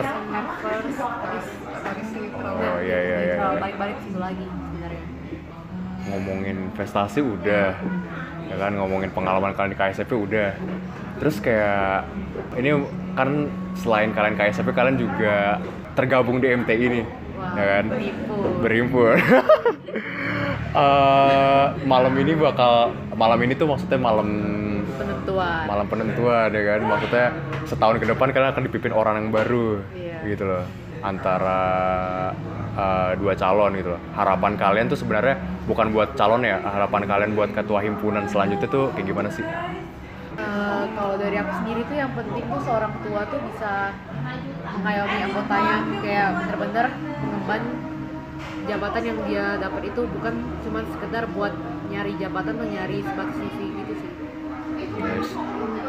Oh 2.46 2.78
iya 2.82 2.98
iya 2.98 2.98
iya. 2.98 3.34
iya. 3.38 3.58
balik-balik 3.62 3.96
situ 4.02 4.18
lagi 4.18 4.42
sebenarnya. 4.42 5.04
ngomongin 6.06 6.70
investasi 6.70 7.18
udah 7.18 7.74
ya 8.46 8.56
kan 8.56 8.72
ngomongin 8.72 9.10
pengalaman 9.10 9.52
kalian 9.52 9.72
di 9.72 9.78
KSP 9.78 10.10
udah 10.10 10.50
terus 11.16 11.36
kayak 11.38 12.06
ini 12.54 12.70
kan 13.12 13.48
selain 13.74 14.10
kalian 14.10 14.34
KSP 14.34 14.68
kalian 14.70 14.96
juga 14.96 15.58
tergabung 15.92 16.38
di 16.38 16.52
MTI 16.52 16.86
nih 16.90 17.04
Wah, 17.36 17.52
ya 17.52 17.64
kan 17.74 17.84
berhimpun. 17.88 18.60
berhimpun 18.62 19.16
Eh, 20.76 21.64
malam 21.88 22.12
ini 22.14 22.36
bakal 22.36 22.92
malam 23.16 23.40
ini 23.40 23.56
tuh 23.56 23.64
maksudnya 23.64 23.96
malam 23.96 24.28
Penentuan. 24.92 25.64
malam 25.64 25.86
penentuan 25.88 26.48
ya 26.52 26.62
kan 26.66 26.80
maksudnya 26.84 27.26
setahun 27.64 27.96
ke 27.96 28.04
depan 28.04 28.28
kalian 28.28 28.52
akan 28.52 28.64
dipimpin 28.64 28.92
orang 28.92 29.14
yang 29.18 29.28
baru 29.30 29.80
Iya. 29.90 30.20
gitu 30.28 30.44
loh 30.44 30.64
antara 31.02 31.60
uh, 32.76 33.10
dua 33.16 33.32
calon 33.36 33.72
gitu 33.76 33.92
loh 33.96 34.00
harapan 34.14 34.52
kalian 34.56 34.86
tuh 34.88 34.98
sebenarnya 34.98 35.36
bukan 35.66 35.92
buat 35.92 36.14
calon 36.14 36.44
ya 36.44 36.60
harapan 36.62 37.02
kalian 37.08 37.30
buat 37.34 37.50
ketua 37.52 37.80
himpunan 37.82 38.24
selanjutnya 38.28 38.68
tuh 38.68 38.92
kayak 38.94 39.06
gimana 39.08 39.28
sih 39.32 39.44
Eh, 40.36 40.84
kalau 40.92 41.16
dari 41.16 41.40
aku 41.40 41.48
sendiri 41.64 41.80
tuh 41.88 41.96
yang 41.96 42.12
penting 42.12 42.44
tuh 42.44 42.60
seorang 42.60 42.92
ketua 43.00 43.24
tuh 43.24 43.40
bisa 43.48 43.88
mengayomi 44.68 45.18
anggotanya 45.24 45.76
kayak 46.04 46.28
bener-bener 46.44 46.86
mengemban 47.24 47.62
jabatan 48.68 49.02
yang 49.08 49.18
dia 49.24 49.46
dapat 49.56 49.82
itu 49.88 50.00
bukan 50.04 50.34
cuma 50.60 50.84
sekedar 50.92 51.24
buat 51.32 51.56
nyari 51.88 52.20
jabatan 52.20 52.52
atau 52.52 52.68
nyari 52.68 53.00
sebatas 53.00 53.32
CV 53.32 53.58
gitu 53.80 53.92
sih. 53.96 54.10
Guys, 55.00 55.30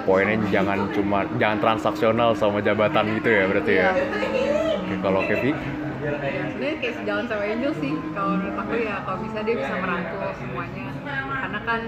poinnya 0.08 0.40
jangan 0.48 0.80
cuma 0.96 1.28
jangan 1.36 1.58
transaksional 1.60 2.32
sama 2.32 2.64
jabatan 2.64 3.20
gitu 3.20 3.28
ya 3.28 3.44
berarti 3.52 3.74
ya 3.76 3.90
Iya. 3.92 4.47
Oke, 4.88 5.04
kalau 5.04 5.20
Kevi? 5.28 5.52
Sebenarnya 5.52 6.76
kayak 6.80 6.96
sejalan 7.04 7.26
sama 7.28 7.44
Angel 7.44 7.74
sih. 7.84 7.92
Kalau 8.16 8.30
menurut 8.40 8.56
aku 8.56 8.74
ya 8.80 8.96
kalau 9.04 9.20
bisa 9.20 9.40
dia 9.44 9.56
bisa 9.60 9.74
merangkul 9.84 10.24
semuanya. 10.40 10.86
Karena 11.28 11.60
kan 11.68 11.80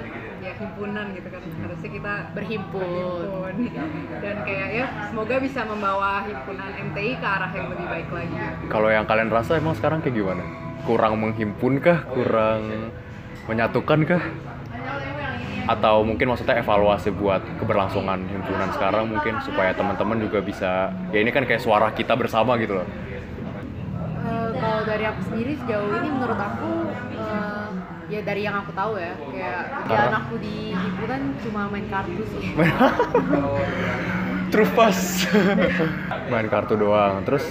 ya 0.43 0.51
himpunan 0.59 1.05
gitu 1.15 1.27
kan. 1.31 1.41
Harusnya 1.63 1.89
kita 1.95 2.13
Berhimpun. 2.35 2.83
berhimpun. 2.83 3.55
Dan 4.19 4.35
kayak 4.43 4.69
ya 4.75 4.85
semoga 5.07 5.35
bisa 5.39 5.61
membawa 5.63 6.27
himpunan 6.27 6.71
MTI 6.91 7.11
ke 7.23 7.27
arah 7.39 7.51
yang 7.55 7.67
lebih 7.71 7.85
baik 7.87 8.09
lagi. 8.11 8.35
Kalau 8.67 8.89
yang 8.91 9.05
kalian 9.07 9.31
rasa 9.31 9.55
emang 9.55 9.79
sekarang 9.79 10.03
kayak 10.03 10.19
gimana? 10.19 10.43
Kurang 10.83 11.23
menghimpunkah? 11.23 12.03
Kurang 12.11 12.91
menyatukankah 13.47 14.21
atau 15.69 16.01
mungkin 16.01 16.33
maksudnya 16.33 16.57
evaluasi 16.57 17.13
buat 17.13 17.45
keberlangsungan 17.61 18.25
himpunan 18.25 18.73
sekarang 18.73 19.05
mungkin 19.05 19.37
supaya 19.45 19.69
teman-teman 19.71 20.17
juga 20.17 20.41
bisa 20.41 20.89
ya 21.13 21.21
ini 21.21 21.29
kan 21.29 21.45
kayak 21.45 21.61
suara 21.61 21.93
kita 21.93 22.17
bersama 22.17 22.57
gitu 22.57 22.81
loh. 22.81 22.87
Eh, 24.19 24.49
kalau 24.57 24.81
dari 24.81 25.05
aku 25.05 25.21
sendiri 25.29 25.53
sejauh 25.61 25.93
ini 25.93 26.09
menurut 26.09 26.35
aku 26.35 26.71
eh, 27.13 27.69
ya 28.09 28.19
dari 28.25 28.41
yang 28.41 28.57
aku 28.57 28.73
tahu 28.73 28.97
ya 28.97 29.13
kayak 29.29 29.61
Karena- 29.85 30.19
aku 30.19 30.33
di 30.41 30.73
himpunan 30.73 31.21
cuma 31.45 31.61
main 31.69 31.85
kartu 31.85 32.23
sih. 32.33 32.43
True 34.49 34.69
pas 34.73 34.97
main 36.33 36.47
kartu 36.49 36.73
doang. 36.73 37.21
Terus 37.21 37.45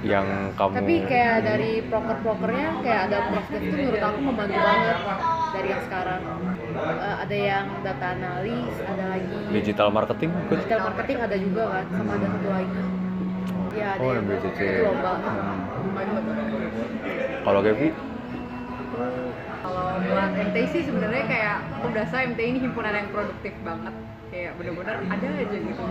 yang 0.00 0.54
kamu 0.54 0.78
tapi 0.78 0.94
kayak 1.04 1.42
dari 1.42 1.82
proker-prokernya 1.84 2.80
kayak 2.80 3.00
ada 3.10 3.18
prospek 3.28 3.60
itu 3.60 3.74
menurut 3.76 4.00
aku 4.00 4.18
membantu 4.22 4.56
banget 4.56 4.98
dari 5.52 5.68
yang 5.68 5.82
sekarang 5.84 6.20
Eh, 6.78 7.16
ada 7.18 7.36
yang 7.36 7.66
data 7.82 8.06
analis 8.14 8.74
ada 8.80 9.04
lagi 9.10 9.36
digital 9.50 9.88
marketing 9.90 10.30
digital 10.46 10.78
marketing 10.84 11.18
ada 11.18 11.36
juga 11.36 11.62
kan 11.68 11.84
sama 11.90 12.12
ada 12.14 12.26
satu 12.28 12.48
lagi. 12.48 12.80
Ya 13.74 13.88
ada 13.94 14.00
Oh, 14.00 14.10
yang 14.10 14.26
yang 14.26 14.40
BCC. 14.42 14.58
itu 14.58 14.82
lomba 14.82 15.12
Kalau 17.40 17.60
Gaby, 17.62 17.88
kalau 19.58 19.84
buat 19.98 20.30
MTI 20.34 20.66
sih 20.68 20.82
sebenarnya 20.84 21.24
kayak 21.26 21.56
aku 21.74 21.86
berasa 21.90 22.16
MTI 22.24 22.48
ini 22.48 22.58
himpunan 22.60 22.92
yang 22.92 23.08
produktif 23.08 23.54
banget. 23.62 23.94
Kayak 24.28 24.52
bener-bener 24.56 24.96
ada 25.00 25.26
aja 25.26 25.56
gitu. 25.56 25.82
Minggu 25.82 25.84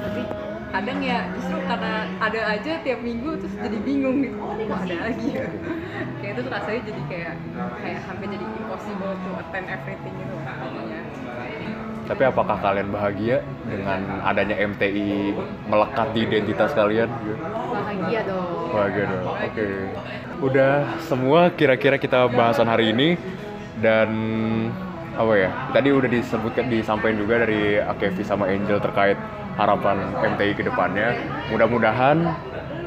tapi 0.00 0.22
kadang 0.70 0.98
ya 1.02 1.18
justru 1.34 1.58
karena 1.66 1.94
ada 2.22 2.40
aja 2.46 2.72
tiap 2.86 3.00
minggu 3.02 3.30
terus 3.42 3.54
jadi 3.58 3.78
bingung 3.82 4.22
gitu 4.22 4.38
oh 4.38 4.54
kok 4.54 4.80
ada 4.86 4.96
lagi 5.10 5.28
ya 5.34 5.46
kayak 6.22 6.32
itu 6.34 6.40
tuh 6.46 6.52
rasanya 6.52 6.80
jadi 6.86 7.00
kayak 7.10 7.32
kayak 7.82 8.00
hampir 8.06 8.26
jadi 8.30 8.46
impossible 8.46 9.14
to 9.18 9.30
attend 9.34 9.66
everything 9.66 10.14
gitu 10.14 10.34
kayaknya 10.46 11.00
tapi 12.10 12.26
apakah 12.26 12.58
kalian 12.58 12.90
bahagia 12.90 13.38
dengan 13.62 14.02
adanya 14.26 14.58
MTI 14.58 15.30
melekat 15.70 16.10
di 16.10 16.26
identitas 16.26 16.74
kalian? 16.74 17.06
bahagia 17.06 18.26
dong 18.26 18.60
Bahagia 18.74 19.04
dong. 19.06 19.24
Oke. 19.30 19.66
Udah 20.42 20.72
semua 21.06 21.54
kira-kira 21.54 22.02
kita 22.02 22.26
bahasan 22.26 22.66
hari 22.66 22.90
ini 22.90 23.14
dan 23.78 24.10
apa 25.14 25.32
ya? 25.38 25.50
Tadi 25.70 25.88
udah 25.94 26.10
disebutkan 26.10 26.66
disampaikan 26.66 27.18
juga 27.18 27.46
dari 27.46 27.78
Akevi 27.78 28.22
sama 28.26 28.50
Angel 28.50 28.82
terkait 28.82 29.18
harapan 29.60 30.16
MTI 30.16 30.56
ke 30.56 30.64
depannya. 30.64 31.20
Mudah-mudahan 31.52 32.16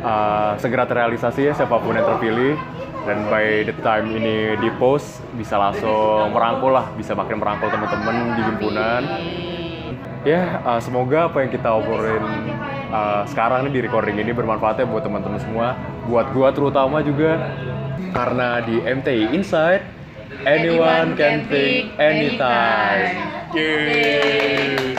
uh, 0.01 0.57
segera 0.57 0.89
terrealisasi 0.89 1.49
ya 1.49 1.53
siapa 1.53 1.77
pun 1.77 1.93
yang 1.93 2.09
terpilih 2.09 2.57
dan 3.03 3.27
by 3.27 3.67
the 3.67 3.75
time 3.83 4.09
ini 4.15 4.57
di 4.57 4.69
post 4.79 5.21
bisa 5.38 5.59
langsung 5.59 6.33
merangkul 6.33 6.73
lah, 6.73 6.89
bisa 6.97 7.13
makin 7.13 7.38
merangkul 7.38 7.69
teman-teman 7.69 8.33
di 8.33 8.41
himpunan. 8.41 9.01
Ya, 10.23 10.63
uh, 10.63 10.79
semoga 10.79 11.27
apa 11.27 11.43
yang 11.43 11.51
kita 11.51 11.67
obrolin 11.67 12.23
uh, 12.95 13.27
sekarang 13.27 13.67
nih 13.67 13.75
di 13.75 13.79
recording 13.91 14.15
ini 14.15 14.31
bermanfaat 14.31 14.79
ya 14.79 14.86
buat 14.88 15.03
teman-teman 15.03 15.36
semua, 15.43 15.75
buat 16.07 16.31
gua 16.31 16.55
terutama 16.55 17.03
juga 17.03 17.43
karena 18.15 18.63
di 18.63 18.79
MTI 18.79 19.36
Insight 19.36 19.83
anyone 20.47 21.19
can 21.19 21.43
think 21.51 21.91
anytime. 21.99 23.19
Yeay. 23.51 24.95